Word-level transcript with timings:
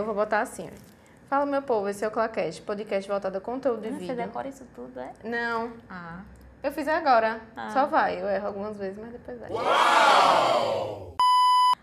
eu 0.00 0.04
vou 0.06 0.14
botar 0.14 0.40
assim, 0.40 0.68
ó. 0.68 0.90
Fala, 1.28 1.46
meu 1.46 1.62
povo, 1.62 1.88
esse 1.88 2.04
é 2.04 2.08
o 2.08 2.10
Claquete, 2.10 2.60
podcast 2.62 3.08
voltado 3.08 3.38
a 3.38 3.40
conteúdo 3.40 3.82
de 3.82 3.90
Você 3.90 3.98
vídeo. 4.00 4.16
decora 4.16 4.48
isso 4.48 4.66
tudo, 4.74 4.98
é? 4.98 5.12
Não, 5.22 5.70
Ah. 5.88 6.20
eu 6.62 6.72
fiz 6.72 6.88
agora. 6.88 7.40
Ah. 7.56 7.70
Só 7.70 7.86
vai. 7.86 8.20
Eu 8.20 8.28
erro 8.28 8.48
algumas 8.48 8.76
vezes, 8.76 8.98
mas 8.98 9.12
depois 9.12 9.38
vai. 9.38 9.50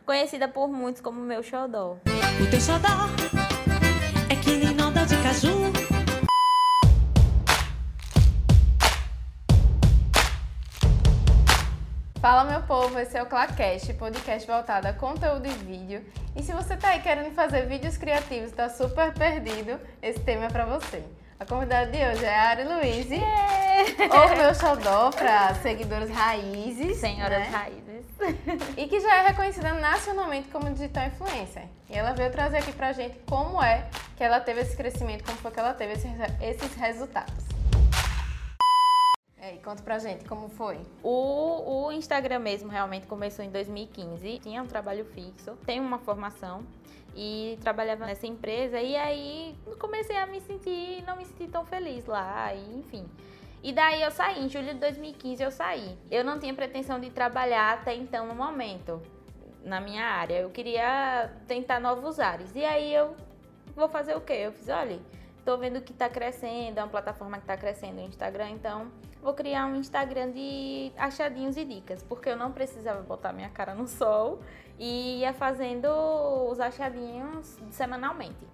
Conhecida 0.05 0.47
por 0.47 0.67
muitos 0.67 1.01
como 1.01 1.21
meu 1.21 1.41
xodó. 1.43 1.97
O 2.41 2.49
teu 2.49 2.59
xodó 2.59 2.87
é 4.29 4.35
que 4.35 4.51
nem 4.57 4.73
nota 4.75 5.05
de 5.05 5.15
caju. 5.21 5.66
Fala, 12.27 12.43
meu 12.43 12.61
povo, 12.63 12.99
esse 12.99 13.17
é 13.17 13.23
o 13.23 13.25
Clacast, 13.25 13.93
podcast 13.93 14.45
voltado 14.45 14.85
a 14.85 14.91
conteúdo 14.91 15.47
e 15.47 15.53
vídeo. 15.63 16.05
E 16.35 16.43
se 16.43 16.51
você 16.51 16.75
tá 16.75 16.89
aí 16.89 17.01
querendo 17.01 17.33
fazer 17.33 17.65
vídeos 17.67 17.95
criativos 17.95 18.51
e 18.51 18.53
tá 18.53 18.67
super 18.67 19.13
perdido, 19.13 19.79
esse 20.01 20.19
tema 20.19 20.43
é 20.43 20.49
pra 20.49 20.65
você. 20.65 21.01
A 21.39 21.45
convidada 21.45 21.89
de 21.89 21.97
hoje 21.97 22.25
é 22.25 22.35
a 22.37 22.49
Ari 22.49 22.63
Luiz, 22.65 23.07
ou 24.11 24.37
meu 24.37 24.53
xodó 24.53 25.09
para 25.11 25.55
seguidores 25.55 26.09
raízes. 26.09 26.97
Senhoras 26.97 27.39
né? 27.39 27.49
raízes. 27.49 28.75
E 28.75 28.87
que 28.87 28.99
já 28.99 29.23
é 29.23 29.27
reconhecida 29.27 29.73
nacionalmente 29.75 30.49
como 30.49 30.69
digital 30.69 31.07
influencer. 31.07 31.63
E 31.89 31.97
ela 31.97 32.11
veio 32.11 32.29
trazer 32.29 32.57
aqui 32.57 32.73
pra 32.73 32.91
gente 32.91 33.17
como 33.25 33.63
é 33.63 33.87
que 34.17 34.23
ela 34.25 34.41
teve 34.41 34.59
esse 34.59 34.75
crescimento, 34.75 35.23
como 35.23 35.37
foi 35.37 35.49
que 35.49 35.61
ela 35.61 35.73
teve 35.73 35.93
esses 35.93 36.75
resultados. 36.75 37.56
É, 39.47 39.55
e 39.55 39.59
conta 39.59 39.81
pra 39.81 39.97
gente 39.97 40.25
como 40.25 40.49
foi. 40.49 40.77
O, 41.01 41.85
o 41.85 41.91
Instagram 41.93 42.39
mesmo 42.39 42.69
realmente 42.69 43.07
começou 43.07 43.45
em 43.45 43.49
2015. 43.49 44.39
Tinha 44.39 44.61
um 44.61 44.67
trabalho 44.67 45.05
fixo, 45.05 45.55
tenho 45.65 45.83
uma 45.83 45.99
formação 45.99 46.65
e 47.15 47.57
trabalhava 47.61 48.05
nessa 48.05 48.27
empresa. 48.27 48.81
E 48.81 48.97
aí 48.97 49.55
comecei 49.79 50.17
a 50.17 50.25
me 50.25 50.41
sentir, 50.41 51.01
não 51.07 51.15
me 51.15 51.25
sentir 51.25 51.47
tão 51.47 51.63
feliz 51.65 52.05
lá, 52.05 52.53
e, 52.53 52.79
enfim. 52.79 53.05
E 53.63 53.71
daí 53.71 54.01
eu 54.01 54.11
saí, 54.11 54.43
em 54.43 54.49
julho 54.49 54.73
de 54.73 54.79
2015 54.81 55.41
eu 55.41 55.51
saí. 55.51 55.97
Eu 56.11 56.25
não 56.25 56.37
tinha 56.39 56.53
pretensão 56.53 56.99
de 56.99 57.09
trabalhar 57.09 57.75
até 57.75 57.95
então 57.95 58.27
no 58.27 58.35
momento, 58.35 59.01
na 59.63 59.79
minha 59.79 60.03
área. 60.03 60.41
Eu 60.41 60.49
queria 60.49 61.31
tentar 61.47 61.79
novos 61.79 62.19
ares. 62.19 62.53
E 62.53 62.65
aí 62.65 62.93
eu 62.93 63.15
vou 63.73 63.87
fazer 63.87 64.13
o 64.13 64.19
quê? 64.19 64.33
Eu 64.33 64.51
fiz, 64.51 64.67
olha, 64.67 64.99
tô 65.45 65.57
vendo 65.57 65.79
que 65.79 65.93
tá 65.93 66.09
crescendo, 66.09 66.77
é 66.77 66.83
uma 66.83 66.89
plataforma 66.89 67.37
que 67.39 67.45
tá 67.45 67.55
crescendo 67.55 68.01
o 68.01 68.05
Instagram, 68.05 68.49
então 68.49 68.91
vou 69.21 69.33
criar 69.33 69.65
um 69.65 69.75
Instagram 69.75 70.31
de 70.31 70.91
achadinhos 70.97 71.57
e 71.57 71.65
dicas, 71.65 72.03
porque 72.03 72.29
eu 72.29 72.35
não 72.35 72.51
precisava 72.51 73.01
botar 73.01 73.33
minha 73.33 73.49
cara 73.49 73.73
no 73.73 73.87
sol 73.87 74.39
e 74.79 75.19
ia 75.19 75.33
fazendo 75.33 75.87
os 76.49 76.59
achadinhos 76.59 77.57
semanalmente. 77.71 78.47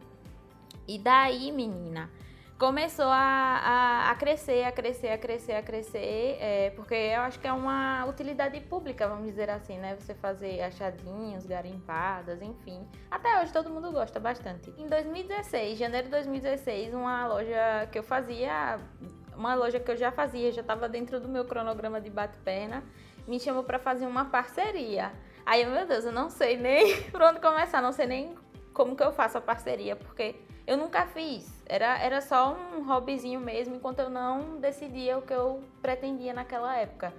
E 0.88 0.98
daí, 1.00 1.52
menina, 1.52 2.10
começou 2.58 3.06
a, 3.06 3.18
a, 3.18 4.12
a 4.12 4.16
crescer, 4.16 4.64
a 4.64 4.72
crescer, 4.72 5.10
a 5.10 5.18
crescer, 5.18 5.54
a 5.54 5.62
crescer, 5.62 6.38
é, 6.40 6.70
porque 6.76 6.94
eu 6.94 7.22
acho 7.22 7.40
que 7.40 7.48
é 7.48 7.54
uma 7.54 8.06
utilidade 8.06 8.60
pública, 8.62 9.08
vamos 9.08 9.26
dizer 9.26 9.50
assim, 9.50 9.78
né? 9.78 9.96
Você 10.00 10.14
fazer 10.14 10.62
achadinhos, 10.62 11.46
garimpadas, 11.46 12.42
enfim. 12.42 12.88
Até 13.10 13.42
hoje 13.42 13.52
todo 13.52 13.70
mundo 13.70 13.92
gosta 13.92 14.20
bastante. 14.20 14.74
Em 14.78 14.88
2016, 14.88 15.78
janeiro 15.78 16.06
de 16.06 16.12
2016, 16.12 16.94
uma 16.94 17.28
loja 17.28 17.88
que 17.92 18.00
eu 18.00 18.04
fazia, 18.04 18.80
uma 19.36 19.56
loja 19.56 19.80
que 19.80 19.90
eu 19.90 19.98
já 19.98 20.12
fazia, 20.12 20.52
já 20.52 20.62
estava 20.62 20.88
dentro 20.90 21.20
do 21.20 21.28
meu 21.28 21.46
cronograma 21.46 22.00
de 22.00 22.10
bate-perna, 22.10 22.84
me 23.28 23.40
chamou 23.40 23.64
para 23.64 23.80
fazer 23.80 24.06
uma 24.06 24.26
parceria. 24.26 25.12
Aí, 25.46 25.64
eu, 25.64 25.72
meu 25.72 25.86
Deus, 25.86 26.06
eu 26.06 26.12
não 26.12 26.30
sei 26.30 26.58
nem 26.58 27.02
por 27.12 27.22
onde 27.22 27.40
começar, 27.40 27.82
não 27.82 27.92
sei 27.92 28.06
nem 28.06 28.36
como 28.74 28.96
que 28.96 29.04
eu 29.04 29.12
faço 29.12 29.38
a 29.38 29.42
parceria, 29.42 29.96
porque 29.96 30.36
eu 30.66 30.78
nunca 30.78 31.06
fiz. 31.08 31.64
Era, 31.66 31.98
era 32.00 32.22
só 32.22 32.56
um 32.56 32.86
hobbyzinho 32.88 33.40
mesmo, 33.40 33.76
enquanto 33.76 34.00
eu 34.00 34.10
não 34.10 34.60
decidia 34.60 35.18
o 35.18 35.22
que 35.22 35.34
eu 35.34 35.62
pretendia 35.82 36.34
naquela 36.34 36.76
época. 36.78 37.14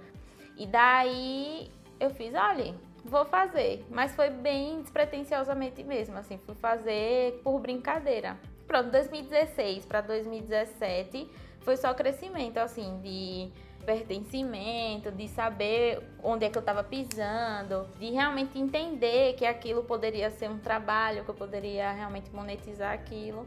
E 0.57 0.65
daí 0.65 1.71
eu 1.99 2.09
fiz, 2.09 2.33
olha, 2.33 2.73
vou 3.03 3.25
fazer. 3.25 3.85
Mas 3.89 4.15
foi 4.15 4.29
bem 4.29 4.81
despretensiosamente 4.81 5.83
mesmo, 5.83 6.17
assim, 6.17 6.37
fui 6.39 6.55
fazer 6.55 7.39
por 7.43 7.59
brincadeira. 7.59 8.37
Pronto, 8.67 8.89
2016 8.89 9.85
para 9.85 10.01
2017 10.01 11.29
foi 11.65 11.75
só 11.75 11.93
crescimento, 11.93 12.57
assim, 12.59 12.99
de 13.01 13.51
pertencimento, 13.85 15.11
de 15.11 15.27
saber 15.27 16.01
onde 16.23 16.45
é 16.45 16.49
que 16.49 16.57
eu 16.57 16.61
estava 16.61 16.83
pisando, 16.83 17.87
de 17.99 18.11
realmente 18.11 18.57
entender 18.57 19.33
que 19.33 19.45
aquilo 19.45 19.83
poderia 19.83 20.29
ser 20.31 20.49
um 20.49 20.57
trabalho, 20.57 21.23
que 21.23 21.29
eu 21.29 21.35
poderia 21.35 21.91
realmente 21.91 22.29
monetizar 22.31 22.93
aquilo. 22.93 23.45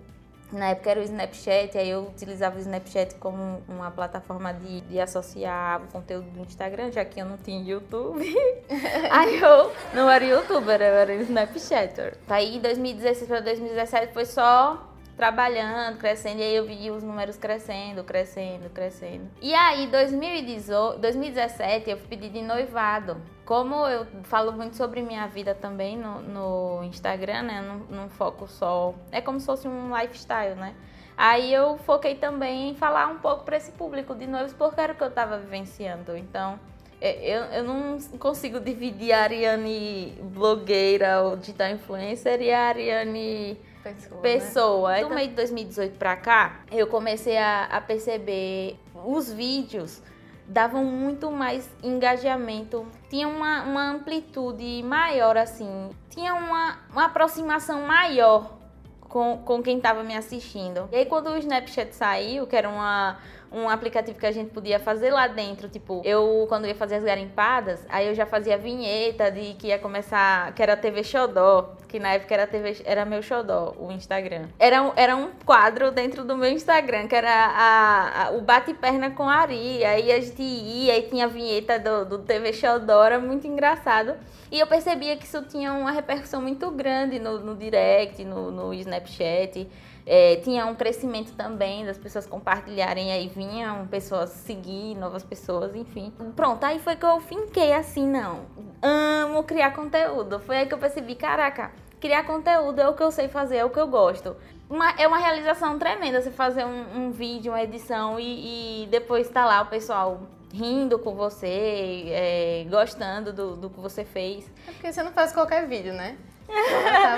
Na 0.50 0.70
época 0.70 0.90
era 0.90 1.00
o 1.00 1.02
Snapchat, 1.02 1.76
aí 1.76 1.90
eu 1.90 2.04
utilizava 2.04 2.56
o 2.56 2.58
Snapchat 2.58 3.16
como 3.16 3.62
uma 3.68 3.90
plataforma 3.90 4.54
de, 4.54 4.80
de 4.82 4.98
associar 4.98 5.82
o 5.82 5.88
conteúdo 5.88 6.30
do 6.30 6.40
Instagram, 6.40 6.90
já 6.90 7.04
que 7.04 7.20
eu 7.20 7.26
não 7.26 7.36
tinha 7.36 7.62
YouTube. 7.62 8.24
aí 9.10 9.38
eu 9.38 9.70
não 9.92 10.08
era 10.08 10.24
youtuber, 10.24 10.80
eu 10.80 10.94
era 10.94 11.14
Snapchatter. 11.16 12.16
Aí 12.26 12.58
2016 12.60 13.28
para 13.28 13.40
2017 13.40 14.14
foi 14.14 14.24
só 14.24 14.87
trabalhando, 15.18 15.98
crescendo, 15.98 16.38
e 16.38 16.44
aí 16.44 16.54
eu 16.54 16.64
vi 16.64 16.92
os 16.92 17.02
números 17.02 17.36
crescendo, 17.36 18.04
crescendo, 18.04 18.70
crescendo. 18.70 19.28
E 19.42 19.52
aí, 19.52 19.88
2018, 19.88 21.00
2017, 21.00 21.90
eu 21.90 21.96
pedi 21.96 22.28
de 22.28 22.40
noivado. 22.40 23.20
Como 23.44 23.84
eu 23.88 24.06
falo 24.22 24.52
muito 24.52 24.76
sobre 24.76 25.02
minha 25.02 25.26
vida 25.26 25.56
também 25.56 25.96
no, 25.96 26.20
no 26.20 26.84
Instagram, 26.84 27.42
né? 27.42 27.80
Não 27.90 28.08
foco 28.08 28.46
só. 28.46 28.94
É 29.10 29.20
como 29.20 29.40
se 29.40 29.46
fosse 29.46 29.66
um 29.66 29.92
lifestyle, 29.98 30.54
né? 30.54 30.72
Aí 31.16 31.52
eu 31.52 31.76
foquei 31.78 32.14
também 32.14 32.70
em 32.70 32.74
falar 32.76 33.08
um 33.08 33.18
pouco 33.18 33.42
para 33.42 33.56
esse 33.56 33.72
público 33.72 34.14
de 34.14 34.24
noivos, 34.24 34.52
porque 34.52 34.80
era 34.80 34.92
o 34.92 34.96
que 34.96 35.02
eu 35.02 35.10
tava 35.10 35.36
vivenciando. 35.36 36.16
Então. 36.16 36.60
Eu, 37.00 37.44
eu 37.44 37.62
não 37.62 37.96
consigo 38.18 38.58
dividir 38.58 39.12
a 39.12 39.22
Ariane 39.22 40.18
blogueira 40.20 41.22
ou 41.22 41.36
digital 41.36 41.68
influencer 41.68 42.42
e 42.42 42.50
a 42.52 42.62
Ariane 42.62 43.56
Pessoa. 43.82 44.20
pessoa. 44.20 44.90
Né? 44.90 44.96
Aí, 44.96 45.04
do 45.04 45.14
meio 45.14 45.28
de 45.28 45.34
2018 45.34 45.98
pra 45.98 46.16
cá, 46.16 46.60
eu 46.70 46.86
comecei 46.86 47.38
a, 47.38 47.64
a 47.64 47.80
perceber 47.80 48.78
os 48.94 49.32
vídeos 49.32 50.02
davam 50.48 50.82
muito 50.82 51.30
mais 51.30 51.68
engajamento, 51.82 52.86
tinha 53.10 53.28
uma, 53.28 53.64
uma 53.64 53.90
amplitude 53.90 54.82
maior, 54.82 55.36
assim, 55.36 55.90
tinha 56.08 56.34
uma, 56.34 56.78
uma 56.90 57.04
aproximação 57.04 57.82
maior 57.82 58.58
com, 59.00 59.38
com 59.44 59.62
quem 59.62 59.76
estava 59.76 60.02
me 60.02 60.16
assistindo. 60.16 60.88
E 60.90 60.96
aí, 60.96 61.06
quando 61.06 61.28
o 61.28 61.36
Snapchat 61.36 61.94
saiu, 61.94 62.46
que 62.46 62.56
era 62.56 62.68
uma, 62.68 63.18
um 63.52 63.68
aplicativo 63.68 64.18
que 64.18 64.26
a 64.26 64.30
gente 64.32 64.50
podia 64.50 64.78
fazer 64.78 65.10
lá 65.10 65.26
dentro, 65.26 65.68
tipo, 65.68 66.02
eu 66.04 66.44
quando 66.48 66.66
ia 66.66 66.74
fazer 66.74 66.96
as 66.96 67.02
garimpadas, 67.04 67.84
aí 67.88 68.06
eu 68.08 68.14
já 68.14 68.26
fazia 68.26 68.58
vinheta 68.58 69.30
de 69.30 69.54
que 69.54 69.68
ia 69.68 69.78
começar, 69.78 70.52
que 70.54 70.62
era 70.62 70.76
TV 70.76 71.02
Xodó, 71.02 71.74
que 71.88 71.98
na 71.98 72.12
época 72.14 72.34
era 72.34 72.46
TV, 72.46 72.82
era 72.84 73.04
meu 73.04 73.22
Xodó, 73.22 73.74
o 73.78 73.90
Instagram. 73.90 74.48
Era, 74.58 74.82
um- 74.82 74.92
era 74.96 75.16
um 75.16 75.30
quadro 75.46 75.90
dentro 75.90 76.24
do 76.24 76.36
meu 76.36 76.50
Instagram, 76.50 77.08
que 77.08 77.14
era 77.14 77.30
a, 77.32 78.26
a- 78.26 78.30
o 78.32 78.40
bate-perna 78.42 79.10
com 79.10 79.22
a 79.28 79.36
Ari, 79.36 79.84
aí 79.84 80.12
a 80.12 80.20
gente 80.20 80.42
ia 80.42 80.98
e 80.98 81.02
tinha 81.02 81.24
a 81.24 81.28
vinheta 81.28 81.78
do, 81.78 82.04
do 82.04 82.18
TV 82.18 82.52
Xodó, 82.52 83.02
era 83.04 83.18
muito 83.18 83.46
engraçado. 83.46 84.14
E 84.50 84.58
eu 84.60 84.66
percebia 84.66 85.16
que 85.16 85.24
isso 85.24 85.42
tinha 85.42 85.72
uma 85.74 85.90
repercussão 85.90 86.40
muito 86.40 86.70
grande 86.70 87.18
no, 87.18 87.38
no 87.38 87.54
direct, 87.54 88.24
no, 88.24 88.50
no 88.50 88.72
Snapchat. 88.74 89.68
É, 90.10 90.36
tinha 90.36 90.64
um 90.64 90.74
crescimento 90.74 91.32
também 91.34 91.84
das 91.84 91.98
pessoas 91.98 92.24
compartilharem, 92.26 93.12
aí 93.12 93.28
vinham 93.28 93.86
pessoas 93.88 94.30
seguir, 94.30 94.94
novas 94.94 95.22
pessoas, 95.22 95.74
enfim. 95.76 96.10
Pronto, 96.34 96.64
aí 96.64 96.78
foi 96.78 96.96
que 96.96 97.04
eu 97.04 97.20
finquei 97.20 97.74
assim, 97.74 98.06
não. 98.08 98.46
Amo 98.80 99.42
criar 99.44 99.72
conteúdo. 99.72 100.40
Foi 100.40 100.56
aí 100.56 100.66
que 100.66 100.72
eu 100.72 100.78
percebi, 100.78 101.14
caraca, 101.14 101.72
criar 102.00 102.22
conteúdo 102.24 102.80
é 102.80 102.88
o 102.88 102.94
que 102.94 103.02
eu 103.02 103.10
sei 103.10 103.28
fazer, 103.28 103.58
é 103.58 103.64
o 103.66 103.68
que 103.70 103.78
eu 103.78 103.86
gosto. 103.86 104.34
Uma- 104.70 104.92
é 104.98 105.06
uma 105.06 105.18
realização 105.18 105.78
tremenda 105.78 106.22
você 106.22 106.30
fazer 106.30 106.64
um, 106.64 106.96
um 107.06 107.10
vídeo, 107.10 107.52
uma 107.52 107.62
edição 107.62 108.18
e, 108.18 108.84
e 108.84 108.86
depois 108.86 109.28
tá 109.28 109.44
lá 109.44 109.60
o 109.60 109.66
pessoal 109.66 110.22
rindo 110.54 110.98
com 110.98 111.14
você, 111.14 112.04
é, 112.06 112.66
gostando 112.70 113.30
do, 113.30 113.56
do 113.56 113.68
que 113.68 113.78
você 113.78 114.06
fez. 114.06 114.50
É 114.66 114.72
porque 114.72 114.90
você 114.90 115.02
não 115.02 115.12
faz 115.12 115.32
qualquer 115.32 115.66
vídeo, 115.66 115.92
né? 115.92 116.16
Eu 116.48 117.17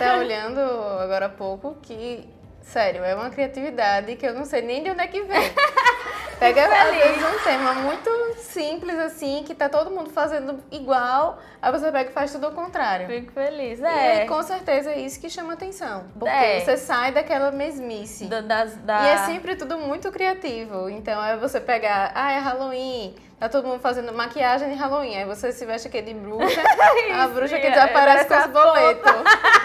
até 0.00 0.16
olhando 0.16 0.58
agora 0.98 1.26
há 1.26 1.28
pouco 1.28 1.76
que, 1.82 2.26
sério, 2.62 3.04
é 3.04 3.14
uma 3.14 3.28
criatividade 3.28 4.16
que 4.16 4.26
eu 4.26 4.32
não 4.32 4.46
sei 4.46 4.62
nem 4.62 4.82
de 4.82 4.90
onde 4.90 5.02
é 5.02 5.06
que 5.06 5.20
vem. 5.20 5.52
Pega 6.40 6.64
às 6.64 6.90
vezes 6.90 7.22
um 7.22 7.44
tema 7.44 7.74
muito 7.74 8.08
simples 8.40 8.98
assim, 8.98 9.42
que 9.44 9.54
tá 9.54 9.68
todo 9.68 9.90
mundo 9.90 10.10
fazendo 10.10 10.62
igual, 10.70 11.38
aí 11.60 11.70
você 11.72 11.90
pega 11.92 12.10
e 12.10 12.12
faz 12.12 12.32
tudo 12.32 12.46
ao 12.46 12.52
contrário. 12.52 13.06
Fico 13.06 13.32
feliz, 13.32 13.78
E 13.80 13.84
é. 13.84 14.22
aí, 14.22 14.28
com 14.28 14.42
certeza 14.42 14.90
é 14.90 14.98
isso 15.00 15.20
que 15.20 15.30
chama 15.30 15.52
atenção. 15.54 16.04
Porque 16.18 16.34
É. 16.34 16.60
você 16.60 16.76
sai 16.76 17.12
daquela 17.12 17.50
mesmice. 17.50 18.26
Da- 18.26 18.40
das, 18.40 18.74
da... 18.76 19.02
E 19.02 19.08
é 19.08 19.16
sempre 19.18 19.56
tudo 19.56 19.78
muito 19.78 20.10
criativo. 20.10 20.88
Então 20.88 21.22
é 21.24 21.36
você 21.36 21.60
pegar, 21.60 22.12
ah, 22.14 22.32
é 22.32 22.38
Halloween, 22.38 23.14
Tá 23.40 23.48
todo 23.48 23.66
mundo 23.66 23.80
fazendo 23.80 24.12
maquiagem 24.12 24.68
de 24.68 24.74
Halloween. 24.74 25.16
Aí 25.16 25.24
você 25.24 25.50
se 25.50 25.64
veste 25.64 25.88
aqui 25.88 26.02
de 26.02 26.12
bruxa, 26.12 26.60
a 27.18 27.26
bruxa 27.26 27.58
que 27.58 27.68
Isso, 27.68 27.74
desaparece 27.74 28.26
com 28.28 28.34
os 28.38 28.46
boletos. 28.48 29.12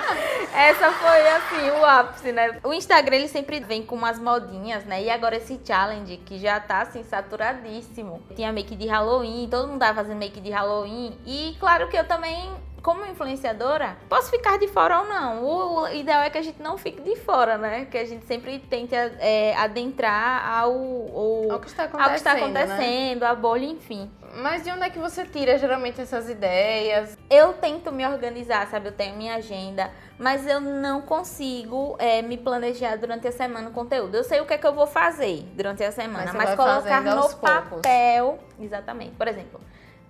Essa 0.55 0.91
foi 0.93 1.27
assim, 1.27 1.69
o 1.71 1.85
ápice, 1.85 2.31
né? 2.31 2.57
O 2.63 2.73
Instagram 2.73 3.17
ele 3.17 3.27
sempre 3.27 3.59
vem 3.59 3.83
com 3.85 3.95
umas 3.95 4.17
modinhas, 4.17 4.85
né? 4.85 5.03
E 5.03 5.09
agora 5.09 5.35
esse 5.35 5.59
challenge 5.65 6.15
que 6.25 6.39
já 6.39 6.57
tá 6.61 6.83
assim 6.83 7.03
saturadíssimo. 7.03 8.23
Tinha 8.33 8.49
make 8.65 8.75
de 8.75 8.87
Halloween, 8.87 9.47
todo 9.47 9.67
mundo 9.67 9.79
tava 9.79 9.93
fazendo 9.95 10.17
make 10.17 10.41
de 10.41 10.49
Halloween. 10.49 11.13
E 11.25 11.55
claro 11.59 11.87
que 11.87 11.97
eu 11.97 12.07
também, 12.07 12.51
como 12.85 13.03
influenciadora, 13.07 13.97
posso 14.07 14.29
ficar 14.29 14.59
de 14.59 14.67
fora 14.67 14.99
ou 14.99 15.07
não. 15.07 15.43
O, 15.43 15.87
ideal 15.87 16.21
é 16.21 16.29
que 16.29 16.37
a 16.37 16.41
gente 16.43 16.61
não 16.61 16.77
fique 16.77 17.01
de 17.01 17.15
fora, 17.15 17.57
né? 17.57 17.85
Que 17.85 17.97
a 17.97 18.05
gente 18.05 18.27
sempre 18.27 18.59
tente 18.59 18.93
é, 18.93 19.55
adentrar 19.57 20.47
ao, 20.47 20.71
ao, 20.71 21.51
Ao 21.53 21.59
que 21.59 21.65
está 21.65 21.85
ao 21.85 21.89
que 21.89 22.15
está 22.15 22.33
acontecendo, 22.33 22.53
né? 22.53 22.61
acontecendo, 22.61 23.23
a 23.23 23.33
bolha, 23.33 23.65
enfim. 23.65 24.11
Mas 24.35 24.63
de 24.63 24.69
onde 24.69 24.83
é 24.83 24.89
que 24.91 24.99
você 24.99 25.25
tira 25.25 25.57
geralmente 25.57 25.99
essas 25.99 26.29
ideias? 26.29 27.17
Eu 27.27 27.53
tento 27.53 27.91
me 27.91 28.05
organizar, 28.05 28.67
sabe? 28.67 28.89
Eu 28.89 28.91
tenho 28.91 29.17
minha 29.17 29.33
agenda, 29.33 29.89
mas 30.19 30.45
eu 30.45 30.59
não 30.59 31.01
consigo 31.01 31.95
é, 31.97 32.21
me 32.21 32.37
planejar 32.37 32.97
durante 32.97 33.27
a 33.27 33.31
semana 33.31 33.69
o 33.69 33.71
conteúdo. 33.71 34.13
Eu 34.13 34.23
sei 34.23 34.41
o 34.41 34.45
que 34.45 34.53
é 34.53 34.59
que 34.59 34.67
eu 34.67 34.73
vou 34.75 34.85
fazer 34.85 35.41
durante 35.55 35.83
a 35.83 35.91
semana, 35.91 36.31
Mas 36.33 36.49
mas, 36.49 36.55
colocar 36.55 37.01
no 37.01 37.21
poucos. 37.21 37.33
papel. 37.33 38.37
Exatamente. 38.59 39.15
Por 39.15 39.27
exemplo, 39.27 39.59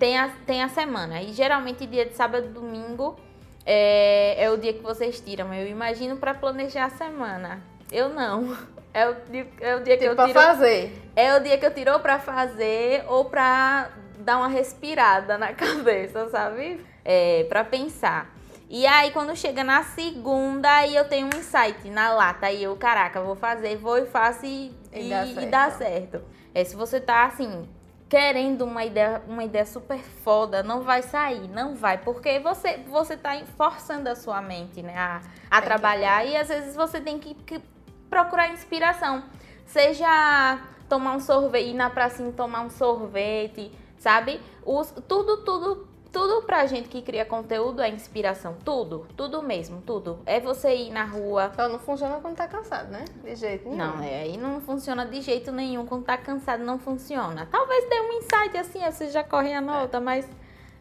tem 0.06 0.20
a, 0.20 0.30
tem 0.46 0.62
a 0.62 0.70
semana, 0.70 1.20
e 1.20 1.34
geralmente 1.34 1.84
dia 1.88 2.06
de 2.06 2.14
sábado 2.14 2.46
e 2.46 2.50
domingo 2.50 3.16
é, 3.66 4.36
é 4.44 4.52
o 4.52 4.56
dia 4.58 4.72
que 4.72 4.82
vocês 4.84 5.20
tiram. 5.20 5.52
Eu 5.52 5.68
imagino 5.68 6.16
para 6.18 6.32
planejar 6.36 6.86
a 6.86 6.90
semana. 6.92 7.60
Eu 7.92 8.10
não. 8.10 8.56
É 8.96 9.10
o, 9.10 9.16
dia- 9.30 9.48
é 9.60 9.76
o 9.76 9.84
dia 9.84 9.98
que 9.98 10.08
Tipo, 10.08 10.12
eu 10.12 10.16
pra 10.16 10.26
tiro. 10.28 10.40
fazer. 10.40 11.04
É 11.18 11.36
o 11.36 11.42
dia 11.44 11.58
que 11.58 11.66
eu 11.66 11.74
tiro 11.74 11.92
ou 11.92 12.00
pra 12.00 12.18
fazer 12.18 13.04
ou 13.10 13.26
pra 13.26 13.90
dar 14.20 14.38
uma 14.38 14.48
respirada 14.48 15.38
na 15.38 15.52
cabeça, 15.54 16.30
sabe? 16.30 16.80
É, 17.04 17.46
pra 17.50 17.66
pensar. 17.66 18.34
E 18.70 18.88
aí, 18.88 19.12
quando 19.12 19.36
chega 19.36 19.66
na 19.66 19.84
segunda, 19.84 20.72
aí 20.78 20.96
eu 20.96 21.04
tenho 21.10 21.26
um 21.28 21.38
insight 21.38 21.90
na 21.90 22.14
lata. 22.14 22.46
Aí 22.46 22.64
eu, 22.64 22.74
caraca, 22.78 23.20
vou 23.20 23.36
fazer, 23.36 23.76
vou 23.76 23.98
e 23.98 24.06
faço 24.06 24.46
e, 24.46 24.72
E 24.94 25.08
e, 25.08 25.10
dá 25.10 25.26
e 25.26 25.34
certo. 25.34 25.50
dá 25.50 25.72
certo. 25.72 26.22
É, 26.54 26.64
se 26.64 26.74
você 26.78 27.02
tá 27.02 27.26
assim, 27.26 27.68
querendo 28.08 28.64
uma 28.64 28.86
ideia, 28.86 29.22
uma 29.28 29.44
ideia 29.44 29.66
super 29.66 30.00
foda, 30.00 30.62
não 30.62 30.82
vai 30.82 31.02
sair, 31.02 31.48
não 31.50 31.76
vai. 31.76 31.98
Porque 31.98 32.40
você, 32.40 32.78
você 32.88 33.18
tá 33.18 33.32
forçando 33.58 34.10
a 34.10 34.16
sua 34.16 34.42
mente, 34.42 34.82
né? 34.82 34.96
A, 34.98 35.22
a 35.50 35.62
que- 35.62 35.68
trabalhar. 35.68 36.26
E 36.26 36.36
às 36.38 36.48
vezes 36.48 36.76
você 36.76 37.02
tem 37.02 37.20
que, 37.20 37.34
que 37.34 37.60
procurar 38.10 38.50
inspiração. 38.50 39.24
Seja 39.66 40.60
tomar 40.88 41.14
um 41.16 41.20
sorvete, 41.20 41.70
ir 41.70 41.74
na 41.74 41.90
pracinha 41.90 42.32
tomar 42.32 42.62
um 42.62 42.70
sorvete, 42.70 43.72
sabe? 43.98 44.40
Os, 44.64 44.92
tudo, 45.08 45.38
tudo, 45.38 45.88
tudo 46.16 46.44
pra 46.44 46.66
gente 46.66 46.88
que 46.88 47.02
cria 47.02 47.26
conteúdo 47.26 47.82
é 47.82 47.90
inspiração. 47.90 48.56
Tudo, 48.64 49.06
tudo 49.18 49.44
mesmo, 49.44 49.82
tudo. 49.82 50.20
É 50.26 50.40
você 50.40 50.74
ir 50.74 50.90
na 50.90 51.04
rua. 51.04 51.52
Só 51.54 51.68
não 51.68 51.78
funciona 51.78 52.22
quando 52.22 52.38
tá 52.38 52.48
cansado, 52.48 52.90
né? 52.90 53.04
De 53.22 53.36
jeito 53.36 53.66
nenhum. 53.68 53.76
Não, 53.76 54.02
é, 54.02 54.22
aí 54.22 54.38
não 54.38 54.62
funciona 54.62 55.06
de 55.06 55.20
jeito 55.20 55.52
nenhum. 55.52 55.86
Quando 55.86 56.06
tá 56.06 56.18
cansado, 56.18 56.64
não 56.64 56.80
funciona. 56.80 57.46
Talvez 57.52 57.90
dê 57.90 58.00
um 58.00 58.14
insight 58.14 58.58
assim, 58.58 58.80
você 58.80 59.10
já 59.10 59.26
corre 59.26 59.54
a 59.54 59.60
nota, 59.60 60.00
mas 60.00 60.26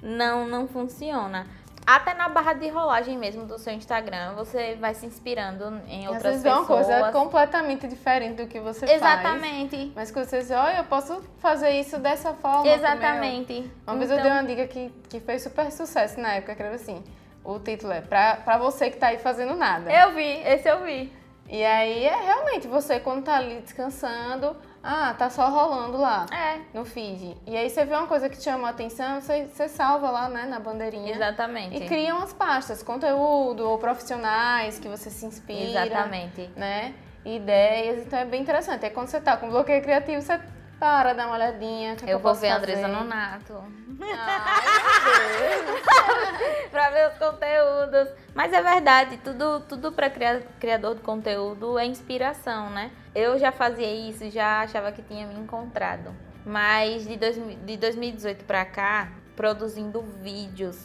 não, 0.01 0.47
não 0.47 0.69
funciona. 0.69 1.49
Até 1.87 2.15
na 2.15 2.29
barra 2.31 2.55
de 2.55 2.69
rolagem 2.69 3.19
mesmo 3.19 3.45
do 3.45 3.59
seu 3.59 3.73
Instagram, 3.75 4.35
você 4.35 4.75
vai 4.81 4.95
se 4.95 5.05
inspirando 5.05 5.81
em 5.87 6.07
Às 6.07 6.13
outras 6.15 6.35
é 6.45 6.49
pessoas. 6.49 6.59
uma 6.59 6.67
coisa 6.67 7.13
completamente 7.13 7.87
diferente 7.87 8.43
do 8.43 8.47
que 8.49 8.59
você 8.59 8.87
faz. 8.87 8.93
Exatamente. 8.99 9.93
Mas 9.95 10.11
que 10.11 10.19
você 10.25 10.39
diz, 10.39 10.51
olha, 10.51 10.79
eu 10.79 10.85
posso 10.85 11.23
fazer 11.41 11.71
isso 11.73 11.99
dessa 11.99 12.33
forma. 12.33 12.67
Exatamente. 12.69 13.71
Uma 13.87 13.97
vez 13.97 14.11
eu 14.11 14.19
Então, 14.19 14.31
dei 14.31 14.41
uma 14.41 14.45
dica 14.45 14.67
que, 14.67 14.91
que 15.11 15.21
fez 15.21 15.43
super 15.43 15.71
sucesso 15.71 16.19
na 16.19 16.35
época, 16.35 16.55
que 16.55 16.63
era 16.63 16.75
assim, 16.75 17.05
o 17.45 17.59
título 17.59 17.93
é 17.93 18.01
pra, 18.01 18.37
pra 18.37 18.57
você 18.57 18.91
que 18.91 18.97
tá 18.97 19.09
aí 19.09 19.19
fazendo 19.19 19.55
nada. 19.55 19.93
Eu 19.93 20.13
vi, 20.15 20.41
esse 20.47 20.67
eu 20.69 20.83
vi. 20.83 21.13
E 21.49 21.63
aí 21.63 22.07
é 22.07 22.17
realmente 22.25 22.67
você 22.67 22.99
quando 22.99 23.25
tá 23.25 23.37
ali 23.37 23.61
descansando, 23.61 24.57
ah, 24.87 25.15
tá 25.17 25.31
só 25.31 25.49
rolando 25.49 25.97
lá 25.97 26.27
É, 26.31 26.61
no 26.77 26.85
feed. 26.85 27.37
E 27.47 27.57
aí 27.57 27.71
você 27.71 27.85
vê 27.85 27.95
uma 27.95 28.07
coisa 28.07 28.29
que 28.29 28.37
te 28.37 28.45
chama 28.45 28.69
a 28.69 28.71
atenção, 28.71 29.21
você, 29.21 29.47
você 29.47 29.67
salva 29.69 30.11
lá, 30.11 30.29
né, 30.29 30.45
na 30.45 30.61
bandeirinha. 30.61 31.11
exatamente. 31.13 31.77
E 31.83 31.89
cria 31.89 32.15
umas 32.15 32.33
pastas, 32.35 32.83
conteúdo 32.83 33.69
ou 33.69 33.79
profissionais 33.79 34.79
que 34.79 34.87
você 34.89 35.09
se 35.11 35.25
inspira. 35.25 35.87
Exatamente. 35.87 36.51
Né? 36.55 36.95
Ideias, 37.25 38.07
então 38.07 38.19
é 38.19 38.25
bem 38.27 38.43
interessante. 38.43 38.85
É 38.85 38.91
quando 38.91 39.09
você 39.09 39.21
tá 39.21 39.37
com 39.39 39.49
bloqueio 39.49 39.83
criativo, 39.83 40.21
você 40.21 40.39
para, 40.79 41.15
dá 41.15 41.25
uma 41.27 41.37
olhadinha. 41.37 41.97
que 41.97 42.05
é 42.05 42.07
que 42.09 42.13
Eu 42.13 42.19
vou 42.19 42.35
ver 42.35 42.51
a? 42.51 42.57
Andressa 42.57 42.87
Nonato. 42.89 43.65
Ai, 44.03 44.63
meu 45.05 45.65
Deus. 45.65 45.81
pra 46.71 46.91
ver 46.91 47.09
os 47.11 47.19
conteúdos. 47.19 48.09
Mas 48.35 48.53
é 48.53 48.61
verdade, 48.61 49.17
tudo, 49.19 49.61
tudo 49.61 49.93
pra 49.93 50.11
cria- 50.11 50.43
criador 50.61 50.97
de 50.97 51.01
conteúdo 51.01 51.79
é 51.79 51.87
inspiração, 51.87 52.69
né? 52.71 52.91
Eu 53.15 53.39
já 53.39 53.53
fazia 53.53 53.91
isso, 53.93 54.29
já 54.31 54.61
achava 54.63 54.91
que 54.93 55.03
tinha 55.03 55.27
me 55.27 55.39
encontrado. 55.39 56.15
Mas 56.45 57.07
de, 57.07 57.17
dois, 57.17 57.37
de 57.37 57.77
2018 57.77 58.45
pra 58.45 58.65
cá, 58.65 59.09
produzindo 59.37 60.03
vídeos, 60.21 60.79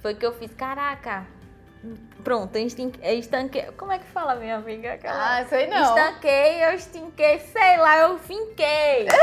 foi 0.00 0.14
que 0.14 0.24
eu 0.24 0.32
fiz, 0.32 0.52
caraca. 0.54 1.26
Pronto, 2.22 2.56
eu 2.56 2.66
estanquei. 3.18 3.64
Como 3.76 3.92
é 3.92 3.98
que 3.98 4.06
fala, 4.06 4.36
minha 4.36 4.56
amiga? 4.56 4.94
Aquela- 4.94 5.38
Ah, 5.40 5.44
sei 5.46 5.66
não. 5.66 5.96
Estanquei, 5.96 6.64
eu 6.64 6.72
estinquei, 6.74 7.38
sei 7.40 7.76
lá, 7.76 7.98
eu 7.98 8.18
finquei. 8.18 9.06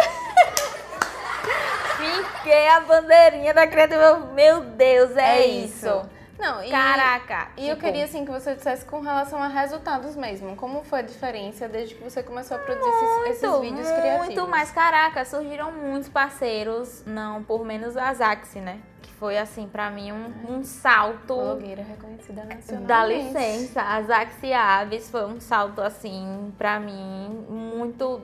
finquei 1.98 2.68
a 2.68 2.80
bandeirinha 2.82 3.54
da 3.54 3.68
criativa. 3.68 4.20
Meu 4.34 4.62
Deus, 4.62 5.16
é, 5.18 5.46
isso. 5.46 6.02
Não, 6.42 6.64
e, 6.64 6.72
Caraca. 6.72 7.50
E 7.56 7.70
eu 7.70 7.76
tipo, 7.76 7.86
queria 7.86 8.06
assim 8.06 8.26
que 8.26 8.32
você 8.32 8.56
dissesse 8.56 8.84
com 8.84 9.00
relação 9.00 9.42
a 9.42 9.48
resultados 9.48 10.16
mesmo. 10.16 10.56
Como 10.56 10.84
foi 10.84 11.00
a 11.00 11.04
diferença 11.04 11.68
desde 11.68 11.94
que 11.94 12.04
você 12.04 12.24
começou 12.24 12.58
a 12.58 12.60
produzir 12.60 12.90
esses, 12.90 13.44
esses 13.44 13.60
vídeos 13.62 13.88
muito 13.88 14.02
criativos? 14.02 14.50
mais, 14.50 14.72
caraca, 14.72 15.24
surgiram 15.24 15.72
muitos 15.72 16.10
parceiros, 16.10 17.04
não 17.06 17.44
por 17.44 17.64
menos 17.64 17.96
a 17.96 18.12
Zaxi, 18.12 18.60
né? 18.60 18.80
Que 19.04 19.14
foi 19.14 19.38
assim, 19.38 19.68
pra 19.68 19.92
mim, 19.92 20.12
um, 20.12 20.56
um 20.56 20.64
salto. 20.64 21.36
Blogueira 21.36 21.84
reconhecida 21.84 22.44
nacionalmente. 22.44 22.88
Dá 22.88 23.06
licença, 23.06 23.82
a 23.84 24.02
Zaxi 24.02 24.52
Aves 24.52 25.12
foi 25.12 25.26
um 25.26 25.40
salto 25.40 25.80
assim, 25.80 26.52
pra 26.58 26.80
mim, 26.80 27.46
muito 27.48 28.20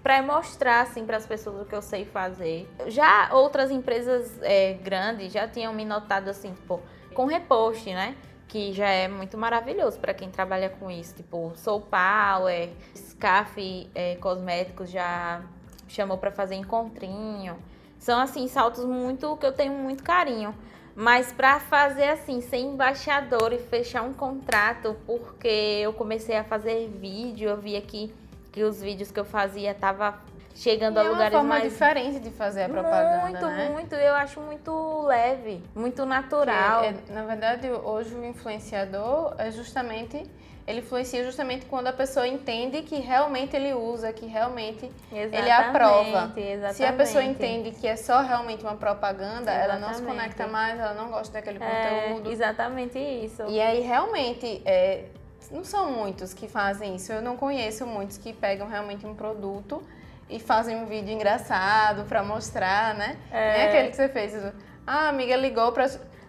pra 0.00 0.22
mostrar 0.22 0.82
assim 0.82 1.04
para 1.04 1.16
as 1.16 1.26
pessoas 1.26 1.62
o 1.62 1.64
que 1.64 1.74
eu 1.74 1.82
sei 1.82 2.04
fazer. 2.04 2.72
Já 2.86 3.30
outras 3.32 3.72
empresas 3.72 4.38
é, 4.42 4.74
grandes 4.74 5.32
já 5.32 5.48
tinham 5.48 5.74
me 5.74 5.84
notado 5.84 6.28
assim, 6.28 6.52
tipo, 6.52 6.80
com 7.18 7.24
repost, 7.24 7.92
né? 7.92 8.14
Que 8.46 8.72
já 8.72 8.88
é 8.88 9.08
muito 9.08 9.36
maravilhoso 9.36 9.98
pra 9.98 10.14
quem 10.14 10.30
trabalha 10.30 10.70
com 10.70 10.88
isso. 10.88 11.16
Tipo, 11.16 11.50
Soul 11.56 11.80
Power, 11.80 12.68
Scaf 12.94 13.90
é, 13.92 14.14
Cosméticos 14.14 14.88
já 14.88 15.42
chamou 15.88 16.16
pra 16.16 16.30
fazer 16.30 16.54
encontrinho. 16.54 17.58
São 17.98 18.20
assim 18.20 18.46
saltos 18.46 18.84
muito 18.84 19.36
que 19.36 19.44
eu 19.44 19.52
tenho 19.52 19.72
muito 19.72 20.04
carinho. 20.04 20.54
Mas 20.94 21.32
pra 21.32 21.58
fazer 21.58 22.10
assim, 22.10 22.40
ser 22.40 22.58
embaixador 22.58 23.52
e 23.52 23.58
fechar 23.58 24.02
um 24.02 24.14
contrato, 24.14 24.96
porque 25.04 25.48
eu 25.48 25.92
comecei 25.92 26.36
a 26.36 26.44
fazer 26.44 26.88
vídeo, 26.88 27.48
eu 27.48 27.56
via 27.56 27.80
que, 27.80 28.14
que 28.52 28.62
os 28.62 28.80
vídeos 28.80 29.10
que 29.10 29.18
eu 29.18 29.24
fazia 29.24 29.74
tava 29.74 30.20
chegando 30.58 30.96
E 30.96 30.98
a 30.98 31.02
é 31.02 31.04
uma 31.04 31.12
lugares 31.12 31.32
forma 31.32 31.48
mais 31.48 31.62
diferente 31.62 32.18
de 32.18 32.30
fazer 32.30 32.64
a 32.64 32.68
propaganda, 32.68 33.20
muito, 33.20 33.46
né? 33.46 33.68
muito, 33.70 33.94
eu 33.94 34.14
acho 34.14 34.40
muito 34.40 35.02
leve, 35.06 35.62
muito 35.74 36.04
natural. 36.04 36.82
É- 36.82 36.94
na 37.10 37.24
verdade, 37.24 37.70
hoje 37.70 38.12
o 38.14 38.24
influenciador 38.24 39.34
é 39.38 39.52
justamente 39.52 40.26
ele 40.66 40.80
influencia 40.80 41.24
justamente 41.24 41.64
quando 41.64 41.86
a 41.86 41.94
pessoa 41.94 42.28
entende 42.28 42.82
que 42.82 42.96
realmente 42.96 43.56
ele 43.56 43.72
usa, 43.72 44.12
que 44.12 44.26
realmente 44.26 44.90
ele 45.10 45.50
aprova. 45.50 46.30
Exatamente. 46.36 46.74
Se 46.74 46.84
a 46.84 46.92
pessoa 46.92 47.24
entende 47.24 47.70
que 47.70 47.86
é 47.86 47.96
só 47.96 48.20
realmente 48.20 48.64
uma 48.64 48.74
propaganda, 48.74 49.50
ela 49.50 49.78
não 49.78 49.88
se 49.88 50.02
Exatamente. 50.02 50.18
conecta 50.18 50.46
mais, 50.46 50.78
ela 50.78 50.92
não 50.92 51.08
gosta 51.08 51.32
daquele 51.32 51.58
é, 51.62 52.10
conteúdo. 52.10 52.30
exatamente 52.30 52.98
isso. 52.98 53.44
E 53.48 53.58
aí 53.58 53.80
realmente 53.80 54.60
é, 54.66 55.06
não 55.50 55.64
são 55.64 55.90
muitos 55.90 56.34
que 56.34 56.46
fazem 56.46 56.96
isso. 56.96 57.12
Eu 57.14 57.22
não 57.22 57.34
conheço 57.34 57.86
muitos 57.86 58.18
que 58.18 58.34
pegam 58.34 58.68
realmente 58.68 59.06
um 59.06 59.14
produto 59.14 59.82
e 60.28 60.38
fazem 60.38 60.76
um 60.76 60.86
vídeo 60.86 61.10
engraçado 61.12 62.04
pra 62.04 62.22
mostrar, 62.22 62.94
né? 62.94 63.16
É. 63.30 63.58
Nem 63.58 63.66
aquele 63.68 63.88
que 63.90 63.96
você 63.96 64.08
fez. 64.08 64.34
Ah, 64.86 65.06
a 65.06 65.08
amiga 65.08 65.36
ligou 65.36 65.72
pra. 65.72 65.86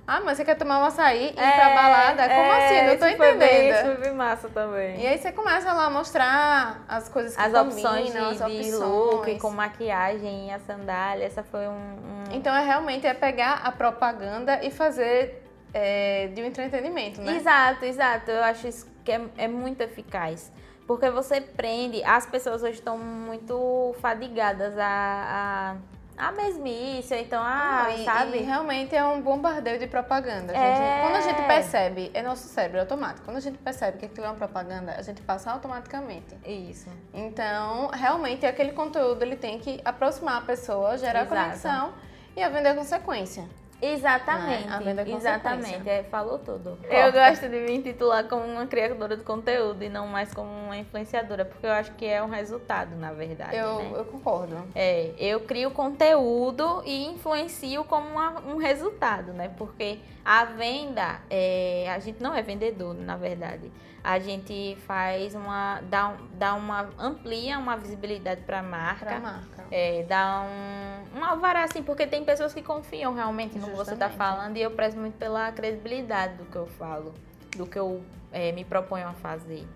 Ah, 0.08 0.22
mas 0.25 0.38
você 0.38 0.44
quer 0.46 0.56
tomar 0.56 0.79
um 0.79 0.86
açaí 0.86 1.34
e 1.38 1.39
ir 1.39 1.44
É, 1.44 1.51
pra 1.51 1.70
balada? 1.75 2.24
Como 2.29 2.41
é, 2.51 2.65
assim? 2.65 2.88
Não 2.88 2.94
tô 3.12 3.15
foi 3.18 3.36
bem- 3.36 3.36
entendendo. 3.36 3.75
Isso 3.75 3.86
foi 3.86 3.98
bem 3.98 4.12
massa 4.13 4.50
também. 4.50 5.00
E 5.00 5.06
aí 5.06 5.18
você 5.20 5.32
começa 5.32 5.72
lá 5.72 5.86
a 5.86 5.89
mostrar 5.91 6.84
as 6.88 7.08
coisas 7.10 7.36
que 7.36 7.41
As 7.41 7.51
combinam, 7.53 7.68
opções 8.01 8.12
de, 8.12 8.18
as 8.18 8.38
de 8.38 8.44
opções. 8.44 8.74
look 8.79 9.39
com 9.39 9.51
maquiagem 9.51 10.51
a 10.51 10.58
sandália, 10.60 11.25
essa 11.25 11.44
foi 11.44 11.68
um... 11.68 11.72
um- 11.74 12.24
Então 12.32 12.56
é 12.56 12.65
realmente 12.65 13.06
é 13.06 13.13
pegar 13.13 13.62
a 13.63 13.72
propaganda 13.72 14.60
e 14.63 14.72
fazer 14.72 15.46
é, 15.75 16.29
de 16.34 16.41
um 16.41 16.46
entretenimento, 16.46 17.22
né? 17.22 17.36
Exato, 17.36 17.86
exato. 17.86 18.32
Eu 18.32 18.44
acho 18.44 18.68
isso 18.68 18.88
que 19.06 19.12
é, 19.12 19.22
é 19.38 19.48
muito 19.48 19.82
eficaz. 19.82 20.51
Porque 20.89 21.08
você 21.12 21.39
prende. 21.39 22.03
As 22.03 22.25
pessoas 22.25 22.63
hoje 22.63 22.79
estão 22.79 22.98
muito 22.98 23.96
fadigadas 24.01 24.75
a, 24.75 25.75
a, 26.17 26.27
a 26.29 26.31
mesmice, 26.31 27.13
então, 27.15 27.39
ah, 27.43 27.86
Não, 27.89 27.96
e- 27.96 28.03
sabe? 28.05 28.38
E 28.39 28.41
realmente 28.41 28.96
é 28.96 29.05
um 29.05 29.22
bombardeio 29.22 29.77
de 29.77 29.86
propaganda. 29.86 30.51
A 30.51 30.55
É. 30.58 30.75
gente- 30.75 31.01
Quando 31.03 31.15
a 31.15 31.22
gente 31.22 31.46
percebe, 31.48 32.10
é 32.12 32.24
nosso 32.24 32.48
cérebro 32.48 32.79
automático. 32.79 33.24
Quando 33.24 33.38
a 33.38 33.39
gente 33.39 33.60
percebe 33.60 34.00
que 34.00 34.05
aquilo 34.08 34.25
é 34.25 34.29
uma 34.29 34.36
propaganda, 34.36 34.96
a 34.98 35.01
gente 35.03 35.22
passa 35.22 35.51
automaticamente. 35.51 36.36
Isso. 36.43 36.89
Então, 37.13 37.89
realmente, 37.93 38.43
aquele 38.48 38.72
conteúdo 38.72 39.22
ele 39.22 39.36
tem 39.36 39.60
que 39.60 39.79
aproximar 39.86 40.38
a 40.38 40.41
pessoa, 40.41 40.98
gerar 40.98 41.22
Exato. 41.25 41.29
conexão 41.43 41.93
e 42.36 42.41
a 42.41 42.50
vender 42.50 42.74
consequência. 42.74 43.48
Exatamente. 43.81 44.67
Né? 44.67 44.74
A 44.75 44.79
venda 44.79 45.01
é 45.01 45.09
Exatamente. 45.12 45.89
É, 45.89 46.03
falou 46.03 46.39
tudo. 46.39 46.77
Corta. 46.77 46.93
Eu 46.95 47.12
gosto 47.12 47.50
de 47.50 47.59
me 47.59 47.75
intitular 47.75 48.24
como 48.25 48.43
uma 48.45 48.65
criadora 48.67 49.15
de 49.15 49.24
conteúdo 49.24 49.83
e 49.83 49.89
não 49.89 50.07
mais 50.07 50.33
como 50.33 50.50
uma 50.50 50.77
influenciadora, 50.77 51.45
porque 51.45 51.65
eu 51.65 51.71
acho 51.71 51.91
que 51.93 52.05
é 52.05 52.21
um 52.21 52.29
resultado, 52.29 52.95
na 52.95 53.12
verdade. 53.13 53.55
Eu, 53.55 53.75
né? 53.79 53.91
eu 53.95 54.05
concordo. 54.05 54.55
É, 54.75 55.13
eu 55.17 55.39
crio 55.41 55.71
conteúdo 55.71 56.81
e 56.86 57.05
influencio 57.07 57.83
como 57.86 58.07
uma- 58.09 58.39
um 58.41 58.57
resultado, 58.57 59.33
né? 59.33 59.50
Porque 59.57 60.00
a 60.29 60.45
venda, 60.45 61.21
é, 61.27 61.88
a 61.89 61.98
gente 61.98 62.21
não 62.21 62.36
é 62.36 62.43
vendedor, 62.43 62.93
na 62.93 63.17
verdade. 63.17 63.71
A 64.03 64.19
gente 64.19 64.77
faz 64.86 65.33
uma, 65.33 65.81
dá, 65.89 66.15
dá 66.36 66.53
uma, 66.53 66.88
amplia 67.00 67.57
uma 67.57 67.75
visibilidade 67.75 68.41
para 68.41 68.59
a 68.59 68.62
marca. 68.62 69.05
Pra 69.07 69.19
marca. 69.19 69.65
É, 69.71 70.03
dá 70.03 70.43
um, 70.43 71.17
um 71.17 71.25
alvará, 71.25 71.63
assim, 71.63 71.81
porque 71.81 72.05
tem 72.05 72.24
pessoas 72.24 72.53
que 72.53 72.62
confiam 72.62 73.12
realmente 73.15 73.57
no 73.57 73.69
que 73.69 73.75
você 73.75 73.93
está 73.93 74.07
Justamente. 74.07 74.17
falando 74.17 74.57
e 74.57 74.62
eu 74.62 74.69
prezo 74.69 74.98
muito 74.98 75.17
pela 75.17 75.51
credibilidade 75.51 76.36
do 76.36 76.45
que 76.45 76.57
eu 76.57 76.67
falo, 76.67 77.12
do 77.57 77.65
que 77.65 77.79
eu 77.79 78.03
é, 78.31 78.51
me 78.51 78.63
proponho 78.63 79.07
a 79.07 79.13
fazer. 79.13 79.67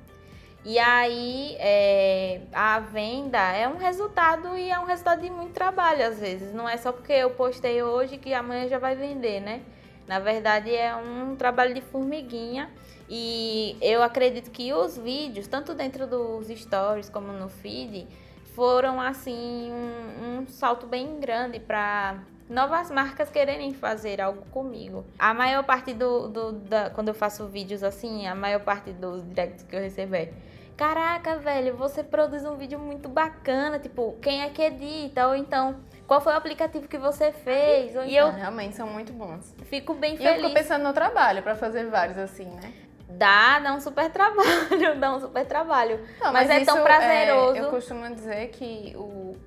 E 0.63 0.77
aí, 0.77 1.55
é, 1.57 2.41
a 2.53 2.79
venda 2.79 3.39
é 3.39 3.67
um 3.67 3.77
resultado 3.77 4.55
e 4.55 4.69
é 4.69 4.79
um 4.79 4.85
resultado 4.85 5.19
de 5.19 5.31
muito 5.31 5.53
trabalho, 5.53 6.05
às 6.05 6.19
vezes. 6.19 6.53
Não 6.53 6.69
é 6.69 6.77
só 6.77 6.91
porque 6.91 7.11
eu 7.11 7.31
postei 7.31 7.81
hoje 7.81 8.19
que 8.19 8.35
amanhã 8.35 8.67
já 8.67 8.77
vai 8.77 8.95
vender, 8.95 9.39
né? 9.39 9.63
Na 10.07 10.19
verdade, 10.19 10.73
é 10.73 10.95
um 10.95 11.35
trabalho 11.35 11.73
de 11.73 11.81
formiguinha. 11.81 12.69
E 13.09 13.77
eu 13.81 14.01
acredito 14.01 14.49
que 14.49 14.73
os 14.73 14.97
vídeos, 14.97 15.47
tanto 15.47 15.73
dentro 15.73 16.07
dos 16.07 16.47
stories 16.47 17.09
como 17.09 17.31
no 17.33 17.49
feed, 17.49 18.07
foram 18.55 18.99
assim 18.99 19.71
um, 19.71 20.39
um 20.39 20.47
salto 20.47 20.87
bem 20.87 21.19
grande 21.19 21.59
para 21.59 22.23
novas 22.49 22.91
marcas 22.91 23.29
quererem 23.29 23.73
fazer 23.73 24.21
algo 24.21 24.43
comigo. 24.51 25.05
A 25.17 25.33
maior 25.33 25.63
parte 25.63 25.93
do, 25.93 26.27
do 26.27 26.51
da, 26.53 26.89
quando 26.89 27.09
eu 27.09 27.13
faço 27.13 27.47
vídeos 27.47 27.83
assim, 27.83 28.27
a 28.27 28.35
maior 28.35 28.61
parte 28.61 28.91
dos 28.91 29.23
directs 29.23 29.63
que 29.63 29.75
eu 29.75 29.79
recebo 29.79 30.15
é 30.15 30.31
Caraca, 30.75 31.37
velho, 31.37 31.75
você 31.77 32.03
produz 32.03 32.43
um 32.45 32.55
vídeo 32.55 32.79
muito 32.79 33.07
bacana, 33.07 33.77
tipo, 33.77 34.17
quem 34.19 34.41
é 34.41 34.49
que 34.49 34.61
edita? 34.61 35.27
Ou 35.27 35.35
então, 35.35 35.75
qual 36.07 36.21
foi 36.21 36.33
o 36.33 36.35
aplicativo 36.37 36.87
que 36.87 36.97
você 36.97 37.31
fez? 37.31 37.95
Ou, 37.95 38.03
e 38.05 38.15
eu 38.15 38.31
Realmente 38.31 38.75
são 38.75 38.87
muito 38.87 39.11
bons. 39.13 39.53
fico 39.65 39.93
bem 39.93 40.11
E 40.11 40.15
eu 40.15 40.21
feliz. 40.33 40.41
fico 40.41 40.53
pensando 40.53 40.83
no 40.83 40.93
trabalho 40.93 41.41
pra 41.43 41.55
fazer 41.55 41.85
vários 41.87 42.17
assim, 42.17 42.45
né? 42.45 42.73
Dá, 43.09 43.59
dá 43.59 43.73
um 43.73 43.79
super 43.79 44.09
trabalho, 44.11 44.95
dá 44.99 45.15
um 45.15 45.19
super 45.19 45.45
trabalho. 45.45 45.99
Não, 46.19 46.33
Mas 46.33 46.49
é 46.49 46.63
tão 46.65 46.75
isso, 46.77 46.83
prazeroso. 46.83 47.57
eu 47.57 47.69
costumo 47.69 48.09
dizer 48.13 48.47
que 48.49 48.93
o, 48.95 49.37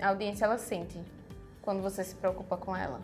a 0.00 0.08
audiência 0.08 0.44
ela 0.44 0.58
sente 0.58 1.00
quando 1.62 1.80
você 1.80 2.02
se 2.02 2.14
preocupa 2.16 2.56
com 2.56 2.76
ela. 2.76 3.00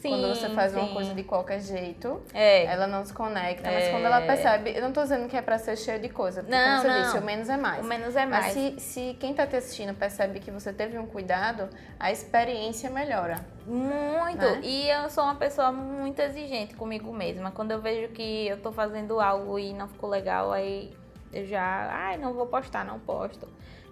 Sim, 0.00 0.10
quando 0.10 0.28
você 0.28 0.48
faz 0.50 0.72
uma 0.74 0.86
sim. 0.86 0.94
coisa 0.94 1.14
de 1.14 1.22
qualquer 1.24 1.60
jeito, 1.60 2.22
É. 2.32 2.64
ela 2.66 2.86
não 2.86 3.04
se 3.04 3.12
conecta. 3.12 3.70
Mas 3.70 3.84
É. 3.84 3.90
quando 3.90 4.04
ela 4.04 4.20
percebe, 4.20 4.70
eu 4.74 4.82
não 4.82 4.92
tô 4.92 5.02
dizendo 5.02 5.28
que 5.28 5.36
é 5.36 5.42
pra 5.42 5.58
ser 5.58 5.76
cheio 5.76 5.98
de 6.00 6.08
coisa, 6.08 6.42
porque 6.42 6.56
Não, 6.56 6.64
como 6.64 6.82
você 6.82 6.88
não. 6.88 7.02
disse, 7.02 7.18
o 7.18 7.22
menos 7.22 7.48
é 7.48 7.56
mais. 7.56 7.84
O 7.84 7.88
menos 7.88 8.14
é 8.16 8.24
Mas 8.26 8.40
mais. 8.40 8.52
se, 8.54 8.80
se 8.80 9.16
quem 9.18 9.34
tá 9.34 9.46
te 9.46 9.56
assistindo 9.56 9.94
percebe 9.94 10.38
que 10.40 10.50
você 10.50 10.72
teve 10.72 10.98
um 10.98 11.06
cuidado, 11.06 11.68
a 11.98 12.12
experiência 12.12 12.88
melhora. 12.90 13.36
Muito. 13.66 14.38
Né? 14.38 14.60
E 14.62 14.88
eu 14.88 15.10
sou 15.10 15.24
uma 15.24 15.34
pessoa 15.34 15.70
muito 15.72 16.20
exigente 16.20 16.74
comigo 16.74 17.12
mesma. 17.12 17.50
Quando 17.50 17.72
eu 17.72 17.80
vejo 17.80 18.08
que 18.12 18.46
eu 18.48 18.58
tô 18.60 18.72
fazendo 18.72 19.20
algo 19.20 19.58
e 19.58 19.72
não 19.72 19.88
ficou 19.88 20.08
legal, 20.08 20.52
aí 20.52 20.92
eu 21.32 21.44
já, 21.46 21.88
ai, 21.92 22.16
não 22.16 22.32
vou 22.32 22.46
postar, 22.46 22.84
não 22.84 22.98
posto. 22.98 23.46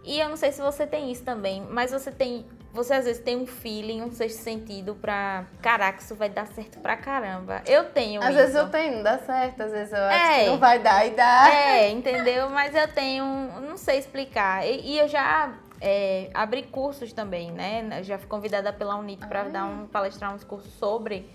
E 0.04 0.20
eu 0.20 0.28
não 0.28 0.36
sei 0.36 0.52
se 0.52 0.62
você 0.62 0.86
tem 0.86 1.10
isso 1.10 1.25
também, 1.25 1.66
mas 1.68 1.90
você 1.90 2.12
tem, 2.12 2.46
você 2.76 2.95
às 2.95 3.04
vezes 3.06 3.21
tem 3.23 3.37
um 3.37 3.47
feeling, 3.47 4.02
um 4.02 4.12
sexto 4.12 4.38
sentido 4.42 4.95
pra, 4.95 5.45
caraca, 5.61 6.00
isso 6.00 6.14
vai 6.14 6.28
dar 6.28 6.47
certo 6.47 6.78
pra 6.78 6.97
caramba. 6.97 7.62
Eu 7.66 7.87
tenho 7.87 8.21
Às 8.23 8.28
isso. 8.28 8.37
vezes 8.38 8.54
eu 8.54 8.68
tenho, 8.68 8.97
não 8.97 9.02
dá 9.02 9.18
certo, 9.18 9.62
às 9.62 9.73
vezes 9.73 9.92
eu 9.92 10.04
acho 10.04 10.30
É. 10.33 10.45
que 10.45 10.50
não 10.50 10.59
vai 10.59 10.78
dar 10.78 11.06
e 11.06 11.11
dá. 11.11 11.49
É, 11.52 11.90
entendeu? 11.90 12.49
Mas 12.50 12.75
eu 12.75 12.87
tenho, 12.88 13.25
não 13.62 13.76
sei 13.76 13.99
explicar. 13.99 14.64
E, 14.66 14.80
e 14.92 14.99
eu 14.99 15.09
já 15.09 15.54
é, 15.80 16.30
abri 16.33 16.62
cursos 16.62 17.12
também, 17.12 17.50
né? 17.50 18.02
Já 18.02 18.18
fui 18.18 18.28
convidada 18.28 18.73
pela 18.73 18.97
Unip 18.97 19.26
para 19.26 19.40
Ah. 19.40 19.49
dar 19.49 19.64
um 19.64 19.87
palestrar 19.87 20.35
uns 20.35 20.45
cursos 20.45 20.73
sobre 20.75 21.28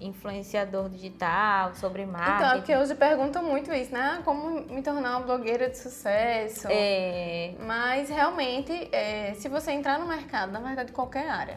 influenciador 0.00 0.88
digital, 0.88 1.74
sobre 1.74 2.04
marketing. 2.04 2.36
Então, 2.36 2.50
é 2.52 2.56
porque 2.56 2.76
hoje 2.76 2.94
perguntam 2.94 3.42
muito 3.42 3.72
isso, 3.72 3.92
né? 3.92 4.16
Ah, 4.18 4.22
Como 4.22 4.62
me 4.62 4.82
tornar 4.82 5.16
uma 5.16 5.20
blogueira 5.20 5.68
de 5.68 5.78
sucesso? 5.78 6.68
É, 6.70 7.54
Mas 7.60 8.08
realmente, 8.08 8.88
é, 8.92 9.34
se 9.34 9.48
você 9.48 9.72
entrar 9.72 9.98
no 9.98 10.06
mercado, 10.06 10.52
na 10.52 10.60
verdade, 10.60 10.92
qualquer 10.92 11.30
área, 11.30 11.56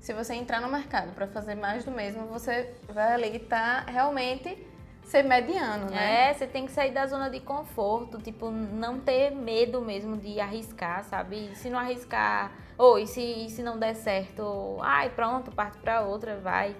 se 0.00 0.12
você 0.12 0.34
entrar 0.34 0.60
no 0.60 0.68
mercado 0.68 1.12
para 1.14 1.26
fazer 1.26 1.54
mais 1.54 1.84
do 1.84 1.90
mesmo, 1.90 2.26
você 2.26 2.74
vai 2.88 3.14
ali 3.14 3.36
estar 3.36 3.84
realmente 3.86 4.66
ser 5.04 5.22
mediano, 5.22 5.90
né? 5.90 6.30
é, 6.30 6.34
você 6.34 6.46
tem 6.46 6.66
que 6.66 6.72
sair 6.72 6.90
da 6.90 7.06
zona 7.06 7.28
de 7.28 7.38
conforto, 7.40 8.18
tipo, 8.20 8.50
não 8.50 8.98
ter 9.00 9.30
medo 9.30 9.80
mesmo 9.80 10.16
de 10.16 10.40
arriscar, 10.40 11.04
sabe? 11.04 11.50
E 11.52 11.56
se 11.56 11.68
não 11.68 11.78
arriscar, 11.78 12.52
ou 12.76 12.98
e 12.98 13.06
se, 13.06 13.20
e 13.20 13.50
se 13.50 13.62
não 13.62 13.78
der 13.78 13.94
certo, 13.94 14.78
ai, 14.80 15.10
pronto, 15.10 15.50
parte 15.52 15.78
para 15.78 16.00
outra, 16.02 16.38
vai. 16.38 16.74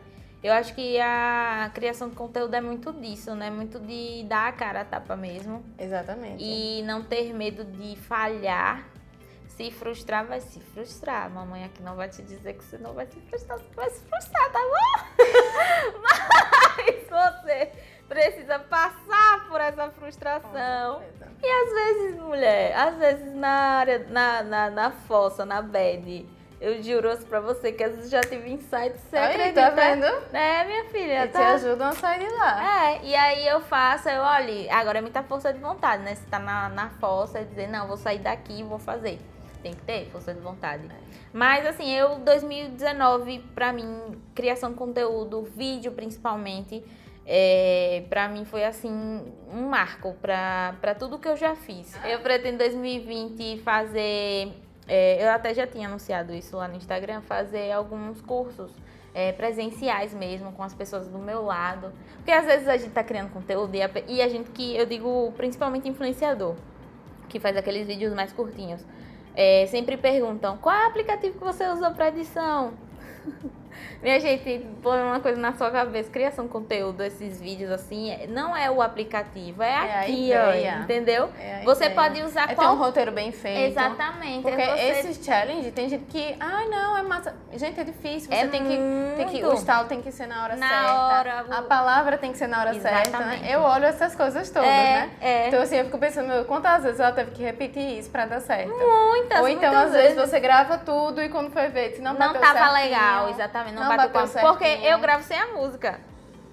Eu 0.45 0.53
acho 0.53 0.75
que 0.75 1.01
a 1.01 1.71
criação 1.73 2.11
de 2.11 2.17
conteúdo 2.17 2.55
é 2.55 2.61
muito 2.61 2.93
disso, 2.93 3.35
né? 3.35 3.49
Muito 3.49 3.81
de 3.81 4.25
dar 4.29 4.49
a 4.49 4.53
cara 4.53 4.83
a 4.83 4.85
tapa 4.85 5.17
mesmo. 5.17 5.65
Exatamente. 5.79 6.45
E 6.45 6.83
não 6.83 7.03
ter 7.03 7.33
medo 7.33 7.65
de 7.65 7.97
falhar. 7.97 8.87
Se 9.49 9.71
frustrar, 9.71 10.27
vai 10.27 10.43
se 10.43 10.61
frustrar. 10.61 11.31
Mamãe 11.31 11.65
aqui 11.65 11.83
não 11.83 11.97
vai 11.97 12.11
te 12.11 12.21
dizer 12.23 12.59
que 12.59 12.63
você 12.63 12.77
não 12.77 12.93
vai 12.93 13.07
se 13.07 13.19
frustrar, 13.23 13.59
você 13.59 13.75
vai 13.75 13.89
se 13.89 14.03
frustrar, 14.03 14.53
tá 14.53 14.59
bom? 14.59 16.03
Mas 16.05 17.09
você 17.09 17.73
precisa 18.07 18.59
passar 18.59 19.49
por 19.49 19.59
essa 19.63 19.89
frustração. 19.93 21.03
E 21.43 21.47
às 21.47 21.73
vezes, 21.73 22.21
mulher, 22.21 22.77
às 22.77 22.97
vezes 22.99 23.35
na 23.35 23.49
área, 23.49 24.07
na, 24.11 24.43
na, 24.43 24.71
na 24.71 24.91
fossa, 24.91 25.47
na 25.47 25.63
bed, 25.63 26.27
eu 26.65 26.83
juro 26.83 27.17
pra 27.29 27.41
você 27.41 27.73
que 27.73 27.83
às 27.85 27.95
vezes 27.95 28.11
já 28.11 28.21
tive 28.21 28.51
insights, 28.51 29.01
você 29.01 29.17
Aí, 29.17 29.35
acredita? 29.35 29.63
tá 29.63 29.71
vendo? 29.71 30.05
É, 30.33 30.65
minha 30.65 30.85
filha, 30.87 31.25
E 31.25 31.29
te 31.29 31.33
tá? 31.33 31.53
ajudam 31.53 31.89
a 31.89 31.93
sair 31.93 32.21
de 32.27 32.35
lá. 32.35 32.87
É, 32.91 33.05
e 33.05 33.15
aí 33.15 33.47
eu 33.47 33.61
faço, 33.61 34.09
eu 34.09 34.23
olho, 34.23 34.71
agora 34.71 34.99
é 34.99 35.03
muita 35.03 35.23
força 35.23 35.53
de 35.53 35.59
vontade, 35.59 36.03
né? 36.03 36.15
Você 36.15 36.27
tá 36.31 36.39
na, 36.39 36.69
na 36.69 36.91
fossa 37.01 37.41
e 37.41 37.45
dizer, 37.45 37.69
não, 37.69 37.87
vou 37.87 37.97
sair 37.97 38.19
daqui 38.19 38.61
e 38.61 38.63
vou 38.63 38.79
fazer. 38.79 39.19
Tem 39.63 39.73
que 39.73 39.83
ter 39.83 40.07
força 40.11 40.33
de 40.35 40.41
vontade. 40.41 40.83
Mas 41.33 41.65
assim, 41.67 41.91
eu, 41.95 42.17
2019, 42.19 43.39
pra 43.55 43.73
mim, 43.73 44.21
criação 44.35 44.71
de 44.71 44.77
conteúdo, 44.77 45.43
vídeo 45.57 45.93
principalmente, 45.93 46.85
é, 47.27 48.05
pra 48.11 48.29
mim 48.29 48.45
foi 48.45 48.65
assim, 48.65 49.25
um 49.51 49.63
marco 49.69 50.15
pra, 50.21 50.75
pra 50.81 50.95
tudo 50.95 51.19
que 51.19 51.27
eu 51.27 51.37
já 51.37 51.55
fiz. 51.57 51.95
Eu 52.05 52.21
pretendo 52.21 52.55
em 52.55 52.59
2020 52.59 53.63
fazer, 53.63 54.53
é, 54.87 55.25
eu 55.25 55.31
até 55.31 55.55
já 55.55 55.67
tinha 55.67 55.89
anunciado 55.89 56.33
isso 56.35 56.57
lá 56.57 56.69
no 56.69 56.77
Instagram, 56.77 57.21
fazer 57.23 57.73
alguns 57.73 58.21
cursos 58.21 58.71
é, 59.15 59.33
presenciais 59.33 60.13
mesmo, 60.13 60.53
com 60.53 60.63
as 60.63 60.75
pessoas 60.75 61.09
do 61.09 61.19
meu 61.19 61.45
lado. 61.45 61.93
Porque 62.17 62.33
às 62.33 62.45
vezes 62.45 62.69
a 62.69 62.77
gente 62.77 62.91
tá 62.91 63.03
criando 63.03 63.31
conteúdo 63.33 63.75
e 63.75 63.83
a, 63.83 63.91
e 64.09 64.21
a 64.21 64.29
gente 64.29 64.51
que, 64.51 64.77
eu 64.77 64.85
digo, 64.85 65.33
principalmente 65.37 65.89
influenciador, 65.89 66.57
que 67.29 67.41
faz 67.41 67.57
aqueles 67.57 67.87
vídeos 67.87 68.13
mais 68.13 68.33
curtinhos, 68.33 68.85
é, 69.35 69.67
sempre 69.67 69.97
perguntam, 69.97 70.57
qual 70.59 70.75
é 70.75 70.85
o 70.85 70.89
aplicativo 70.89 71.39
que 71.39 71.45
você 71.45 71.67
usou 71.69 71.91
para 71.93 72.09
edição? 72.09 72.75
Minha 74.03 74.21
gente, 74.21 74.67
põe 74.83 75.01
uma 75.03 75.21
coisa 75.21 75.41
na 75.41 75.53
sua 75.55 75.71
cabeça, 75.71 76.11
criação 76.11 76.47
de 76.47 76.51
conteúdo, 76.53 77.03
esses 77.03 77.41
vídeos 77.41 77.71
assim, 77.71 78.11
é- 78.11 78.27
não 78.27 78.57
é 78.57 78.71
o 78.71 78.83
aplicativo, 78.83 79.63
é, 79.63 79.69
É 79.71 79.75
a 79.75 80.01
aqui, 80.01 80.31
ó, 80.35 80.81
entendeu? 80.83 81.31
É 81.41 81.61
a 81.61 81.65
você 81.65 81.89
pode 81.91 82.23
usar 82.23 82.45
É 82.45 82.47
ter 82.49 82.55
qual... 82.57 82.75
um 82.75 82.79
roteiro 82.79 83.13
bem 83.13 83.33
feito. 83.33 83.71
Exatamente. 83.79 84.43
Porque 84.43 84.61
é 84.61 84.77
você... 84.77 85.09
esses 85.09 85.25
challenge 85.25 85.71
tem 85.71 85.89
gente 85.89 86.05
que, 86.07 86.37
ai 86.39 86.67
não, 86.69 86.97
é 86.99 87.03
massa. 87.03 87.35
Gente, 87.55 87.81
é 87.81 87.85
difícil. 87.85 88.29
Você 88.31 88.35
É 88.37 88.47
tem, 88.49 88.63
que, 88.65 88.77
tem 89.17 89.29
que. 89.29 89.45
O 89.45 89.55
estalo 89.55 89.89
tem 89.89 90.01
que 90.03 90.11
ser 90.13 90.27
na 90.27 90.43
hora 90.45 90.57
Na 90.57 90.69
certa. 90.69 90.95
hora, 90.95 91.45
A 91.51 91.61
o- 91.61 91.65
palavra 91.65 92.19
tem 92.19 92.33
que 92.33 92.39
ser 92.39 92.47
na 92.47 92.61
hora 92.61 92.75
certa. 92.75 93.09
Exatamente. 93.09 93.43
Né? 93.43 93.55
Eu 93.55 93.61
olho 93.61 93.85
essas 93.87 94.15
coisas 94.15 94.51
todas, 94.51 94.69
É, 94.69 94.73
né? 94.73 95.11
é. 95.21 95.49
Então 95.49 95.63
assim, 95.63 95.77
eu 95.77 95.85
fico 95.87 95.99
pensando, 95.99 96.29
meu, 96.29 96.45
quantas 96.45 96.83
vezes 96.83 97.01
ela 97.01 97.13
teve 97.13 97.31
que 97.31 97.43
repetir 97.43 97.99
isso 97.99 98.11
pra 98.11 98.27
dar 98.27 98.41
certo? 98.41 98.69
Muitas, 98.75 99.41
Ou 99.41 99.49
então, 99.49 99.75
às 99.77 99.93
vezes, 99.93 100.17
você 100.17 100.39
grava 100.41 100.79
tudo 100.79 101.23
e 101.23 101.29
quando 101.29 101.51
foi 101.51 101.69
ver, 101.69 101.93
se 101.95 102.01
não 102.03 102.15
não 102.15 102.33
tava 102.33 102.53
certinho, 102.59 102.73
legal, 102.73 103.29
exatamente, 103.31 103.64
não, 103.73 103.83
não 103.83 103.97
bateu, 103.97 104.11
bateu 104.11 104.41
com 104.41 104.47
a... 104.47 104.51
Porque 104.51 104.65
certinho. 104.65 104.91
eu 104.91 104.99
gravo 104.99 105.23
sem 105.25 105.39
a 105.39 105.47
música. 105.49 106.01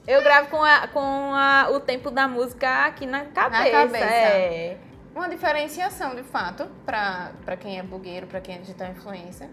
Eu 0.07 0.23
gravo 0.23 0.49
com, 0.49 0.63
a, 0.63 0.87
com 0.87 0.99
a, 0.99 1.69
o 1.71 1.79
tempo 1.79 2.09
da 2.09 2.27
música 2.27 2.85
aqui 2.85 3.05
na 3.05 3.25
cabeça. 3.25 3.71
cabeça. 3.71 4.05
É. 4.05 4.77
Uma 5.13 5.27
diferenciação, 5.29 6.15
de 6.15 6.23
fato, 6.23 6.67
para 6.85 7.57
quem 7.59 7.77
é 7.77 7.83
blogueiro, 7.83 8.27
para 8.27 8.39
quem 8.39 8.55
é 8.55 8.57
digital 8.59 8.89
influencer. 8.89 9.49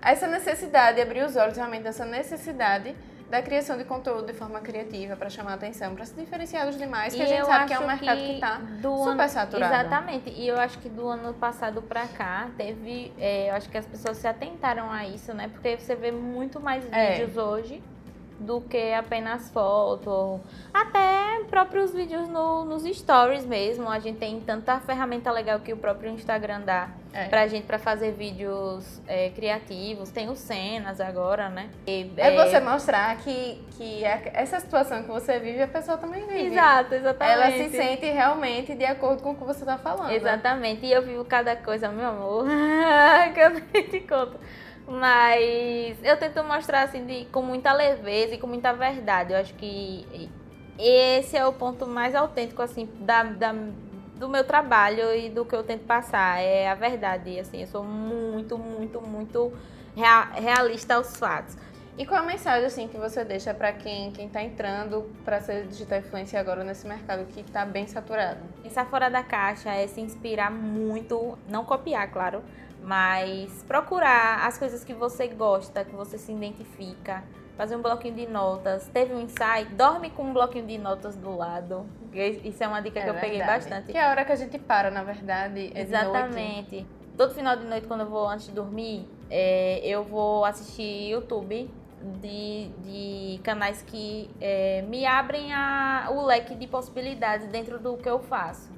essa 0.00 0.26
necessidade, 0.26 1.00
abrir 1.00 1.24
os 1.24 1.36
olhos 1.36 1.56
realmente 1.56 1.82
dessa 1.82 2.04
necessidade 2.04 2.94
da 3.30 3.42
criação 3.42 3.76
de 3.76 3.84
conteúdo 3.84 4.26
de 4.26 4.32
forma 4.34 4.60
criativa 4.60 5.16
para 5.16 5.28
chamar 5.30 5.54
atenção, 5.54 5.94
para 5.94 6.04
se 6.04 6.14
diferenciar 6.14 6.66
dos 6.66 6.76
demais, 6.78 7.14
que 7.14 7.22
a 7.22 7.24
E 7.24 7.28
gente 7.28 7.46
sabe 7.46 7.66
que 7.66 7.72
é 7.74 7.78
um 7.80 7.86
mercado 7.86 8.18
que 8.20 8.32
está 8.34 8.60
super 8.82 9.10
ano- 9.10 9.28
saturado. 9.28 9.74
Exatamente. 9.74 10.30
E 10.30 10.46
eu 10.46 10.58
acho 10.60 10.78
que 10.78 10.88
do 10.88 11.08
ano 11.08 11.34
passado 11.34 11.82
pra 11.82 12.06
cá 12.06 12.48
teve. 12.56 13.12
é, 13.18 13.50
eu 13.50 13.54
acho 13.54 13.68
que 13.68 13.78
as 13.78 13.86
pessoas 13.86 14.18
se 14.18 14.26
atentaram 14.28 14.90
a 14.90 15.06
isso, 15.06 15.32
né? 15.34 15.48
Porque 15.48 15.76
você 15.76 15.94
vê 15.94 16.10
muito 16.12 16.60
mais 16.60 16.84
É. 16.92 17.12
vídeos 17.12 17.36
hoje 17.36 17.82
do 18.38 18.60
que 18.60 18.92
apenas 18.92 19.50
foto. 19.50 20.40
Até 20.72 21.42
próprios 21.48 21.92
vídeos 21.94 22.28
no- 22.28 22.64
nos 22.64 22.82
stories 22.84 23.44
mesmo. 23.46 23.88
A 23.88 23.98
gente 23.98 24.18
tem 24.18 24.40
tanta 24.40 24.80
ferramenta 24.80 25.30
legal 25.30 25.60
que 25.60 25.72
o 25.72 25.76
próprio 25.76 26.10
Instagram 26.10 26.62
dá 26.62 26.88
É. 27.12 27.28
pra 27.28 27.46
gente 27.46 27.64
pra 27.64 27.78
fazer 27.78 28.10
vídeos 28.12 29.00
é, 29.06 29.30
criativos. 29.30 30.10
Tem 30.10 30.28
os 30.28 30.38
cenas 30.38 31.00
agora, 31.00 31.48
né? 31.48 31.68
E, 31.86 32.10
É 32.16 32.34
você 32.34 32.58
mostrar 32.60 33.16
que, 33.18 33.62
que 33.76 34.04
a- 34.04 34.20
essa 34.32 34.58
situação 34.58 35.02
que 35.02 35.08
você 35.10 35.38
vive, 35.38 35.62
a 35.62 35.68
pessoa 35.68 35.96
também 35.96 36.26
vive. 36.26 36.46
Exato, 36.46 36.94
exatamente. 36.94 37.34
Ela 37.40 37.50
se 37.52 37.76
sente 37.76 38.06
realmente 38.06 38.74
de 38.74 38.84
acordo 38.84 39.22
com 39.22 39.30
o 39.30 39.34
que 39.36 39.44
você 39.44 39.60
está 39.60 39.78
falando. 39.78 40.10
Exatamente. 40.10 40.84
E 40.86 40.92
eu 40.92 41.02
vivo 41.02 41.24
cada 41.24 41.54
coisa, 41.54 41.88
meu 41.88 42.08
amor, 42.08 42.46
que 43.32 43.40
eu 43.40 43.50
nem 43.50 43.82
te 43.88 44.00
conto. 44.00 44.38
Mas 44.86 45.96
eu 46.02 46.16
tento 46.18 46.42
mostrar 46.44 46.82
assim 46.82 47.04
de, 47.06 47.24
com 47.26 47.42
muita 47.42 47.72
leveza 47.72 48.34
e 48.34 48.38
com 48.38 48.46
muita 48.46 48.72
verdade. 48.72 49.32
Eu 49.32 49.38
acho 49.38 49.54
que 49.54 50.30
esse 50.78 51.36
é 51.36 51.46
o 51.46 51.52
ponto 51.52 51.86
mais 51.86 52.14
autêntico 52.14 52.60
assim 52.62 52.88
da, 53.00 53.22
da- 53.22 53.54
do 54.16 54.28
meu 54.28 54.44
trabalho 54.44 55.14
e 55.14 55.30
do 55.30 55.44
que 55.44 55.54
eu 55.54 55.62
tento 55.64 55.84
passar. 55.86 56.40
É 56.40 56.68
a 56.68 56.74
verdade. 56.74 57.38
Assim, 57.38 57.62
eu 57.62 57.66
sou 57.66 57.82
muito, 57.82 58.58
muito, 58.58 59.00
muito 59.00 59.52
rea- 59.96 60.28
realista 60.34 60.94
aos 60.96 61.16
fatos. 61.16 61.56
E 61.96 62.04
qual 62.04 62.20
a 62.22 62.26
mensagem 62.26 62.66
assim 62.66 62.88
que 62.88 62.96
você 62.98 63.24
deixa 63.24 63.54
para 63.54 63.72
quem 63.72 64.10
quem 64.10 64.26
está 64.26 64.42
entrando 64.42 65.08
para 65.24 65.40
ser 65.40 65.64
digital 65.68 66.00
influencer 66.00 66.38
agora 66.40 66.64
nesse 66.64 66.86
mercado 66.88 67.24
que 67.26 67.40
está 67.40 67.64
bem 67.64 67.86
saturado? 67.86 68.40
Pensar 68.64 68.84
fora 68.86 69.08
da 69.08 69.22
caixa 69.22 69.70
é 69.72 69.86
se 69.86 70.00
inspirar 70.00 70.50
muito, 70.50 71.38
não 71.48 71.64
copiar, 71.64 72.10
claro, 72.10 72.42
mas 72.84 73.64
procurar 73.66 74.46
as 74.46 74.58
coisas 74.58 74.84
que 74.84 74.92
você 74.92 75.26
gosta, 75.28 75.84
que 75.84 75.94
você 75.94 76.18
se 76.18 76.30
identifica, 76.32 77.24
fazer 77.56 77.76
um 77.76 77.82
bloquinho 77.82 78.14
de 78.14 78.26
notas. 78.26 78.86
Teve 78.92 79.14
um 79.14 79.20
insight, 79.20 79.66
dorme 79.74 80.10
com 80.10 80.24
um 80.24 80.32
bloquinho 80.32 80.66
de 80.66 80.76
notas 80.78 81.16
do 81.16 81.34
lado. 81.36 81.86
Isso 82.12 82.62
é 82.62 82.68
uma 82.68 82.80
dica 82.80 83.00
que 83.00 83.08
eu 83.08 83.14
peguei 83.14 83.38
bastante. 83.46 83.92
Que 83.92 83.98
é 83.98 84.04
a 84.06 84.10
hora 84.10 84.24
que 84.24 84.32
a 84.32 84.36
gente 84.36 84.58
para, 84.58 84.90
na 84.90 85.02
verdade, 85.02 85.72
é. 85.74 85.80
Exatamente. 85.80 86.86
Todo 87.16 87.32
final 87.34 87.56
de 87.56 87.64
noite, 87.64 87.86
quando 87.86 88.00
eu 88.00 88.08
vou 88.08 88.26
antes 88.28 88.46
de 88.46 88.52
dormir, 88.52 89.08
é, 89.30 89.80
eu 89.84 90.02
vou 90.04 90.44
assistir 90.44 91.10
YouTube 91.10 91.70
de, 92.20 92.68
de 92.82 93.40
canais 93.42 93.82
que 93.82 94.28
é, 94.40 94.82
me 94.82 95.06
abrem 95.06 95.52
a- 95.54 96.08
o 96.10 96.26
leque 96.26 96.54
de 96.54 96.66
possibilidades 96.66 97.46
dentro 97.48 97.78
do 97.78 97.96
que 97.96 98.08
eu 98.08 98.18
faço. 98.18 98.70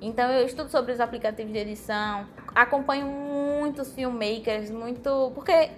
Então 0.00 0.30
eu 0.30 0.44
estudo 0.46 0.68
sobre 0.70 0.92
os 0.92 1.00
aplicativos 1.00 1.52
de 1.52 1.58
edição, 1.58 2.26
acompanho 2.54 3.06
muitos 3.06 3.92
filmmakers, 3.92 4.70
muito. 4.70 5.32
Porque, 5.34 5.70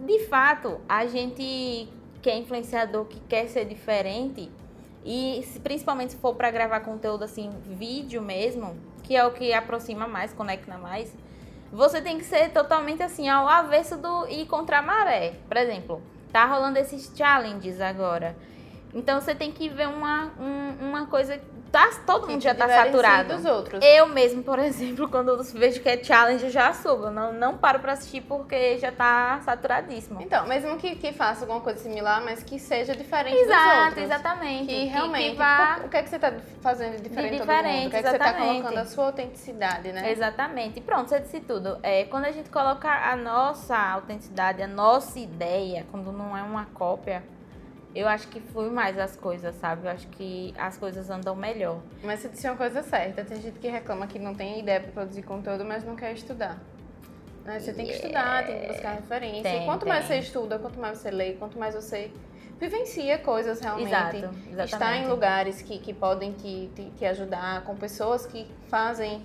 de 0.00 0.20
fato, 0.26 0.80
a 0.88 1.06
gente 1.06 1.88
que 2.22 2.30
é 2.30 2.38
influenciador, 2.38 3.04
que 3.04 3.20
quer 3.20 3.48
ser 3.48 3.66
diferente, 3.66 4.50
e 5.04 5.46
principalmente 5.62 6.12
se 6.12 6.18
for 6.18 6.34
para 6.34 6.50
gravar 6.50 6.80
conteúdo 6.80 7.22
assim, 7.24 7.50
vídeo 7.66 8.22
mesmo, 8.22 8.74
que 9.02 9.14
é 9.14 9.26
o 9.26 9.30
que 9.32 9.52
aproxima 9.52 10.08
mais, 10.08 10.32
conecta 10.32 10.78
mais, 10.78 11.14
você 11.70 12.00
tem 12.00 12.16
que 12.16 12.24
ser 12.24 12.50
totalmente 12.50 13.02
assim, 13.02 13.28
ao 13.28 13.46
avesso 13.46 13.98
do 13.98 14.26
ir 14.28 14.46
contra 14.46 14.78
a 14.78 14.82
maré. 14.82 15.34
Por 15.46 15.56
exemplo, 15.58 16.00
tá 16.32 16.46
rolando 16.46 16.78
esses 16.78 17.12
challenges 17.14 17.78
agora. 17.80 18.34
Então 18.94 19.20
você 19.20 19.34
tem 19.34 19.50
que 19.52 19.68
ver 19.68 19.88
uma, 19.88 20.32
um- 20.40 20.88
uma 20.88 21.06
coisa. 21.06 21.38
Tá, 21.74 21.90
todo 22.06 22.28
mundo 22.28 22.40
já 22.40 22.54
tá 22.54 22.68
saturado. 22.68 23.34
dos 23.34 23.44
outros. 23.44 23.80
Eu 23.84 24.06
mesmo, 24.06 24.44
por 24.44 24.58
exemplo, 24.62 25.08
quando 25.08 25.42
vejo 25.42 25.80
que 25.80 25.88
é 25.88 26.02
challenge, 26.02 26.44
eu 26.44 26.50
já 26.50 26.72
subo. 26.72 27.10
Não, 27.10 27.32
não 27.32 27.58
paro 27.58 27.80
pra 27.80 27.94
assistir 27.94 28.20
porque 28.20 28.78
já 28.78 28.92
tá 28.92 29.40
saturadíssimo. 29.44 30.22
Então, 30.22 30.46
mesmo 30.46 30.76
que, 30.76 30.94
que 30.94 31.12
faça 31.12 31.40
alguma 31.40 31.60
coisa 31.60 31.80
similar, 31.80 32.22
mas 32.24 32.44
que 32.44 32.60
seja 32.60 32.94
diferente 32.94 33.34
dos 33.36 33.48
Exato, 33.48 33.84
outros. 33.86 34.04
exatamente. 34.04 34.66
Que 34.66 34.84
realmente, 34.84 35.30
que 35.32 35.36
vá- 35.36 35.80
o 35.84 35.88
que 35.88 35.96
é 35.96 36.02
que 36.04 36.08
você 36.10 36.16
está 36.16 36.32
fazendo 36.62 37.02
diferente 37.02 37.32
De 37.32 37.38
todo 37.38 37.48
mundo? 37.48 37.56
diferente, 37.56 37.86
O 37.88 37.90
que 37.90 37.96
é 37.96 38.02
que 38.02 38.08
você 38.08 38.14
está 38.16 38.28
exatamente. 38.28 38.60
colocando 38.62 38.78
a 38.78 38.84
sua 38.86 39.06
autenticidade, 39.06 39.92
né? 39.92 40.12
Exatamente. 40.12 40.78
E 40.78 40.82
pronto, 40.82 41.08
você 41.08 41.18
disse 41.18 41.40
tudo. 41.40 41.78
É, 41.82 42.04
quando 42.04 42.26
a 42.26 42.30
gente 42.30 42.50
coloca 42.50 42.88
a 42.88 43.16
nossa 43.16 43.76
autenticidade, 43.76 44.62
a 44.62 44.68
nossa 44.68 45.18
ideia, 45.18 45.84
quando 45.90 46.12
não 46.12 46.36
é 46.36 46.42
uma 46.42 46.66
cópia, 46.66 47.24
eu 47.94 48.08
acho 48.08 48.26
que 48.28 48.40
flui 48.40 48.70
mais 48.70 48.98
as 48.98 49.14
coisas, 49.16 49.54
sabe? 49.56 49.86
Eu 49.86 49.90
acho 49.92 50.06
que 50.08 50.52
as 50.58 50.76
coisas 50.76 51.08
andam 51.10 51.36
melhor. 51.36 51.80
Mas 52.02 52.20
você 52.20 52.28
disse 52.28 52.46
uma 52.48 52.56
coisa 52.56 52.82
certa. 52.82 53.24
Tem 53.24 53.40
gente 53.40 53.58
que 53.58 53.68
reclama 53.68 54.06
que 54.06 54.18
não 54.18 54.34
tem 54.34 54.58
ideia 54.60 54.80
para 54.80 54.90
produzir 54.90 55.22
conteúdo, 55.22 55.64
mas 55.64 55.84
não 55.84 55.94
quer 55.94 56.12
estudar. 56.12 56.58
Né? 57.44 57.60
Você 57.60 57.72
tem 57.72 57.86
que 57.86 57.92
estudar, 57.92 58.44
tem 58.46 58.60
que 58.60 58.66
buscar 58.68 58.94
referência. 58.94 59.42
Tem, 59.42 59.62
e 59.62 59.66
quanto 59.66 59.86
mais 59.86 60.06
tem. 60.08 60.20
você 60.20 60.26
estuda, 60.26 60.58
quanto 60.58 60.80
mais 60.80 60.98
você 60.98 61.10
lê, 61.10 61.34
quanto 61.34 61.58
mais 61.58 61.74
você 61.74 62.10
vivencia 62.58 63.18
coisas 63.18 63.60
realmente. 63.60 63.88
Exato, 63.88 64.16
Está 64.16 64.26
em 64.26 64.62
exatamente. 64.62 65.08
lugares 65.08 65.62
que, 65.62 65.78
que 65.78 65.92
podem 65.92 66.32
te, 66.32 66.70
te, 66.74 66.90
te 66.90 67.04
ajudar, 67.04 67.62
com 67.62 67.76
pessoas 67.76 68.26
que 68.26 68.46
fazem 68.68 69.22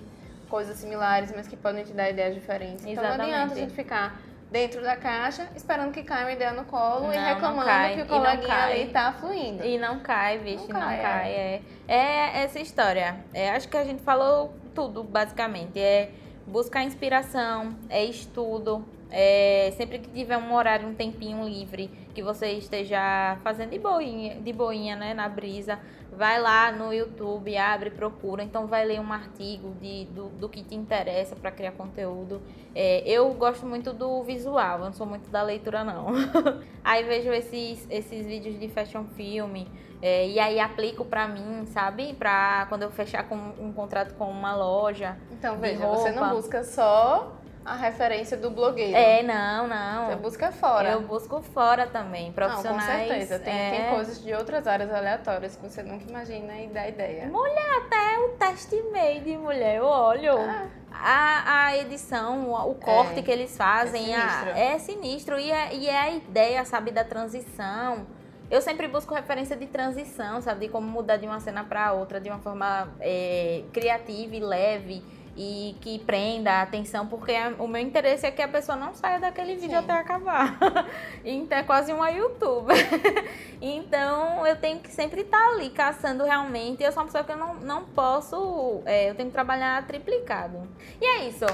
coisas 0.48 0.76
similares, 0.76 1.32
mas 1.34 1.48
que 1.48 1.56
podem 1.56 1.84
te 1.84 1.92
dar 1.92 2.10
ideias 2.10 2.34
diferentes. 2.34 2.84
Então 2.84 3.02
não 3.02 3.10
adianta 3.12 3.24
a 3.24 3.28
Exatamente. 3.28 3.60
gente 3.60 3.74
ficar 3.74 4.20
dentro 4.50 4.82
da 4.82 4.96
caixa, 4.96 5.48
esperando 5.54 5.92
que 5.92 6.02
caia 6.02 6.24
uma 6.24 6.32
ideia 6.32 6.52
no 6.52 6.64
colo 6.64 7.06
Não, 7.06 7.14
e 7.14 7.16
reclamando 7.16 7.66
cai, 7.66 7.94
que 7.94 8.02
o 8.02 8.06
coleguinha 8.06 8.64
ali 8.64 8.86
tá 8.88 9.12
fluindo. 9.12 9.64
E 9.64 9.78
não 9.78 10.00
cai, 10.00 10.38
vixe, 10.38 10.66
Não 10.68 10.80
não 10.80 10.86
cai, 10.88 11.00
cai. 11.00 11.30
É, 11.32 11.62
é 11.86 12.42
essa 12.42 12.58
história. 12.58 13.16
É, 13.32 13.50
acho 13.50 13.68
que 13.68 13.76
a 13.76 13.84
gente 13.84 14.02
falou 14.02 14.52
tudo, 14.74 15.04
basicamente. 15.04 15.78
É 15.78 16.10
buscar 16.46 16.82
inspiração, 16.82 17.76
é 17.88 18.04
estudo. 18.04 18.84
É, 19.10 19.72
sempre 19.76 19.98
que 19.98 20.08
tiver 20.08 20.36
um 20.36 20.54
horário, 20.54 20.88
um 20.88 20.94
tempinho 20.94 21.44
livre, 21.44 21.90
que 22.14 22.22
você 22.22 22.52
esteja 22.52 23.36
fazendo 23.42 23.70
de 23.70 23.78
boinha, 23.78 24.40
de 24.40 24.52
boinha, 24.52 24.94
né, 24.94 25.14
na 25.14 25.28
brisa, 25.28 25.78
vai 26.12 26.40
lá 26.40 26.70
no 26.70 26.92
YouTube, 26.92 27.56
abre, 27.56 27.90
procura. 27.90 28.42
Então 28.42 28.66
vai 28.66 28.84
ler 28.84 29.00
um 29.00 29.12
artigo 29.12 29.74
de, 29.80 30.04
do, 30.06 30.28
do 30.28 30.48
que 30.48 30.62
te 30.62 30.74
interessa 30.74 31.34
para 31.34 31.50
criar 31.50 31.72
conteúdo. 31.72 32.40
É, 32.74 33.02
eu 33.04 33.32
gosto 33.34 33.66
muito 33.66 33.92
do 33.92 34.22
visual, 34.22 34.78
eu 34.78 34.84
não 34.86 34.92
sou 34.92 35.06
muito 35.06 35.28
da 35.28 35.42
leitura, 35.42 35.82
não. 35.82 36.08
aí 36.84 37.02
vejo 37.02 37.32
esses, 37.32 37.86
esses 37.90 38.26
vídeos 38.26 38.58
de 38.60 38.68
fashion 38.68 39.04
film, 39.16 39.64
é, 40.00 40.28
e 40.28 40.38
aí 40.38 40.60
aplico 40.60 41.04
pra 41.04 41.26
mim, 41.26 41.66
sabe? 41.66 42.14
Pra 42.14 42.66
quando 42.68 42.82
eu 42.82 42.90
fechar 42.90 43.28
com 43.28 43.36
um 43.58 43.72
contrato 43.72 44.14
com 44.14 44.30
uma 44.30 44.54
loja. 44.54 45.16
Então, 45.32 45.58
veja, 45.58 45.86
você 45.86 46.10
não 46.12 46.22
roupa. 46.22 46.36
busca 46.36 46.64
só 46.64 47.39
a 47.64 47.76
referência 47.76 48.36
do 48.36 48.50
blogueiro. 48.50 48.96
É, 48.96 49.22
não, 49.22 49.68
Você 49.68 50.14
não. 50.14 50.18
busca 50.22 50.50
fora. 50.50 50.90
Eu 50.90 51.02
busco 51.02 51.42
fora 51.42 51.86
também, 51.86 52.26
Não, 52.28 52.32
profissionais. 52.32 53.02
com 53.02 53.08
certeza. 53.08 53.38
Tem, 53.38 53.52
é, 53.54 53.70
tem 53.70 53.90
coisas 53.90 54.22
de 54.22 54.32
outras 54.32 54.66
áreas 54.66 54.92
aleatórias 54.92 55.56
que 55.56 55.68
você 55.68 55.82
nunca 55.82 56.08
imagina 56.08 56.54
e 56.60 56.68
dá 56.68 56.88
ideia. 56.88 57.30
Até 57.30 58.18
o 58.24 58.28
teste 58.38 58.82
made, 58.92 59.36
mulher, 59.36 59.76
eu 59.78 59.84
olho. 59.84 60.38
Ah, 60.38 60.66
A, 60.92 61.66
a 61.66 61.76
edição, 61.76 62.50
o, 62.50 62.70
o 62.70 62.74
corte 62.74 63.20
É, 63.20 63.22
que 63.22 63.30
eles 63.30 63.56
fazem 63.56 64.12
é 64.12 64.16
a- 64.16 64.28
sinistro. 64.28 64.50
é 64.58 64.78
sinistro. 64.78 65.38
E 65.38 65.50
é, 65.52 65.74
e 65.74 65.88
é 65.88 65.98
a 65.98 66.10
ideia, 66.10 66.64
sabe, 66.64 66.90
da 66.90 67.04
transição. 67.04 68.06
Eu 68.50 68.60
sempre 68.60 68.88
busco 68.88 69.14
referência 69.14 69.56
de 69.56 69.66
transição, 69.66 70.40
sabe? 70.40 70.66
De 70.66 70.72
como 70.72 70.86
mudar 70.88 71.16
de 71.18 71.26
uma 71.26 71.38
cena 71.38 71.62
para 71.62 71.92
outra 71.92 72.20
de 72.20 72.28
uma 72.28 72.40
forma 72.40 72.88
é, 72.98 73.62
criativa 73.72 74.34
e 74.34 74.40
leve 74.40 75.04
e 75.42 75.74
que 75.80 75.98
prenda 76.00 76.52
a 76.52 76.62
atenção, 76.62 77.06
porque 77.06 77.32
o 77.58 77.66
meu 77.66 77.80
interesse 77.80 78.26
é 78.26 78.30
que 78.30 78.42
a 78.42 78.48
pessoa 78.48 78.76
não 78.76 78.92
saia 78.92 79.18
daquele 79.18 79.54
vídeo 79.54 79.70
Sim. 79.70 79.76
até 79.76 79.94
acabar. 79.94 80.58
então 81.24 81.56
é 81.56 81.62
quase 81.62 81.90
uma 81.94 82.10
youtuber. 82.10 82.76
então 83.58 84.46
eu 84.46 84.54
tenho 84.56 84.80
que 84.80 84.92
sempre 84.92 85.22
estar 85.22 85.42
ali 85.52 85.70
caçando 85.70 86.24
realmente. 86.24 86.82
Eu 86.82 86.92
sou 86.92 87.02
uma 87.02 87.06
pessoa 87.06 87.24
que 87.24 87.32
eu 87.32 87.38
não, 87.38 87.54
não 87.54 87.84
posso. 87.86 88.82
é, 88.84 89.08
eu 89.08 89.14
tenho 89.14 89.30
que 89.30 89.32
trabalhar 89.32 89.86
triplicado. 89.86 90.68
E 91.00 91.06
é 91.06 91.24
isso. 91.28 91.46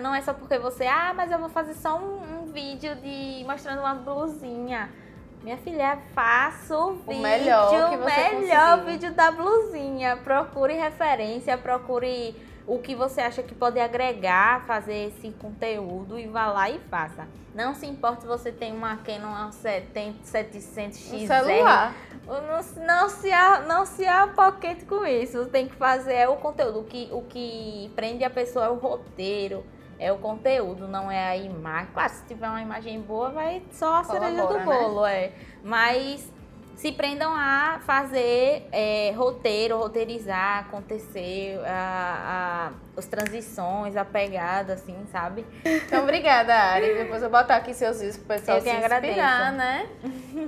Não 0.00 0.14
é 0.14 0.22
só 0.22 0.32
porque 0.32 0.56
você, 0.56 0.86
ah, 0.86 1.12
mas 1.12 1.32
eu 1.32 1.38
vou 1.40 1.48
fazer 1.48 1.74
só 1.74 1.98
um, 1.98 2.42
um 2.42 2.46
vídeo 2.52 2.94
de 2.94 3.44
mostrando 3.44 3.80
uma 3.80 3.96
blusinha. 3.96 4.92
Minha 5.42 5.56
filha, 5.58 5.98
faça 6.14 6.78
o 6.78 6.94
vídeo, 6.94 7.20
melhor 7.20 7.90
que 7.90 7.96
você 7.96 8.28
melhor 8.36 8.78
conseguir. 8.78 8.92
vídeo 8.92 9.12
da 9.12 9.32
blusinha. 9.32 10.16
Procure 10.18 10.74
referência, 10.74 11.58
procure 11.58 12.53
o 12.66 12.78
que 12.78 12.94
você 12.94 13.20
acha 13.20 13.42
que 13.42 13.54
pode 13.54 13.78
agregar, 13.78 14.64
fazer 14.66 15.08
esse 15.08 15.30
conteúdo 15.32 16.18
e 16.18 16.26
vá 16.26 16.46
lá 16.46 16.70
e 16.70 16.78
faça. 16.90 17.28
Não 17.54 17.74
se 17.74 17.86
importe 17.86 18.22
se 18.22 18.26
você 18.26 18.50
tem 18.50 18.72
uma 18.72 18.96
Canon 18.96 19.52
70 19.52 20.24
700XR. 20.24 21.12
no 21.12 21.26
celular. 21.26 21.94
Não, 22.26 22.86
não 22.86 23.08
se, 23.08 23.30
não 23.68 23.86
se 23.86 24.06
apoquente 24.06 24.84
com 24.86 25.04
isso. 25.06 25.46
Tem 25.46 25.68
que 25.68 25.76
fazer 25.76 26.28
o 26.28 26.36
conteúdo. 26.36 26.80
O 26.80 26.84
que, 26.84 27.08
o 27.12 27.22
que 27.22 27.92
prende 27.94 28.24
a 28.24 28.30
pessoa 28.30 28.66
é 28.66 28.68
o 28.70 28.74
roteiro. 28.76 29.64
é 29.98 30.10
o 30.10 30.18
conteúdo, 30.18 30.88
não 30.88 31.10
é 31.10 31.28
a 31.28 31.36
imagem. 31.36 31.92
Claro, 31.92 32.12
se 32.12 32.24
tiver 32.24 32.48
uma 32.48 32.60
imagem 32.60 33.00
boa, 33.00 33.30
vai 33.30 33.62
só 33.70 33.96
a 33.96 34.04
cereja 34.04 34.42
do 34.42 34.48
Colabora, 34.48 34.64
né? 34.64 34.82
bolo, 34.82 35.06
é. 35.06 35.32
Mas 35.62 36.28
se 36.76 36.92
prendam 36.92 37.32
a 37.34 37.80
fazer 37.86 38.68
é, 38.72 39.12
roteiro, 39.16 39.78
roteirizar, 39.78 40.60
acontecer, 40.60 41.58
a, 41.66 42.70
a, 42.96 42.98
as 42.98 43.06
transições, 43.06 43.96
a 43.96 44.04
pegada, 44.04 44.74
assim, 44.74 44.96
sabe? 45.10 45.46
Então, 45.64 46.02
obrigada, 46.02 46.54
Ari. 46.54 46.94
Depois 46.94 47.22
eu 47.22 47.30
vou 47.30 47.40
botar 47.40 47.56
aqui 47.56 47.72
seus 47.72 47.98
vídeos 47.98 48.16
pro 48.16 48.26
pessoal 48.26 48.58
Eu 48.58 48.62
se 48.62 48.68
inspirar, 48.70 48.96
agradeço. 48.96 49.56
né? 49.56 49.88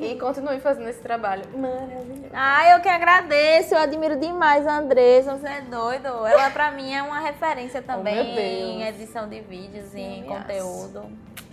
E 0.01 0.19
continue 0.19 0.61
fazendo 0.61 0.89
esse 0.89 1.01
trabalho 1.01 1.45
maravilhoso. 1.57 2.27
Ah, 2.33 2.71
eu 2.71 2.81
que 2.81 2.89
agradeço, 2.89 3.75
eu 3.75 3.79
admiro 3.79 4.19
demais 4.19 4.67
a 4.67 4.79
Andressa, 4.79 5.37
você 5.37 5.47
é 5.47 5.61
doido. 5.63 6.09
Ela 6.27 6.51
pra 6.51 6.71
mim 6.71 6.93
é 6.93 7.03
uma 7.03 7.21
referência 7.21 7.81
também 7.81 8.17
Oh, 8.19 8.39
em 8.41 8.83
edição 8.83 9.29
de 9.29 9.41
vídeos, 9.41 9.95
em 9.95 10.25
conteúdo. 10.25 11.11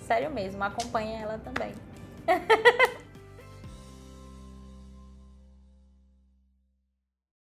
Sério 0.07 0.29
mesmo, 0.31 0.63
acompanha 0.63 1.21
ela 1.21 1.39
também. 1.43 1.73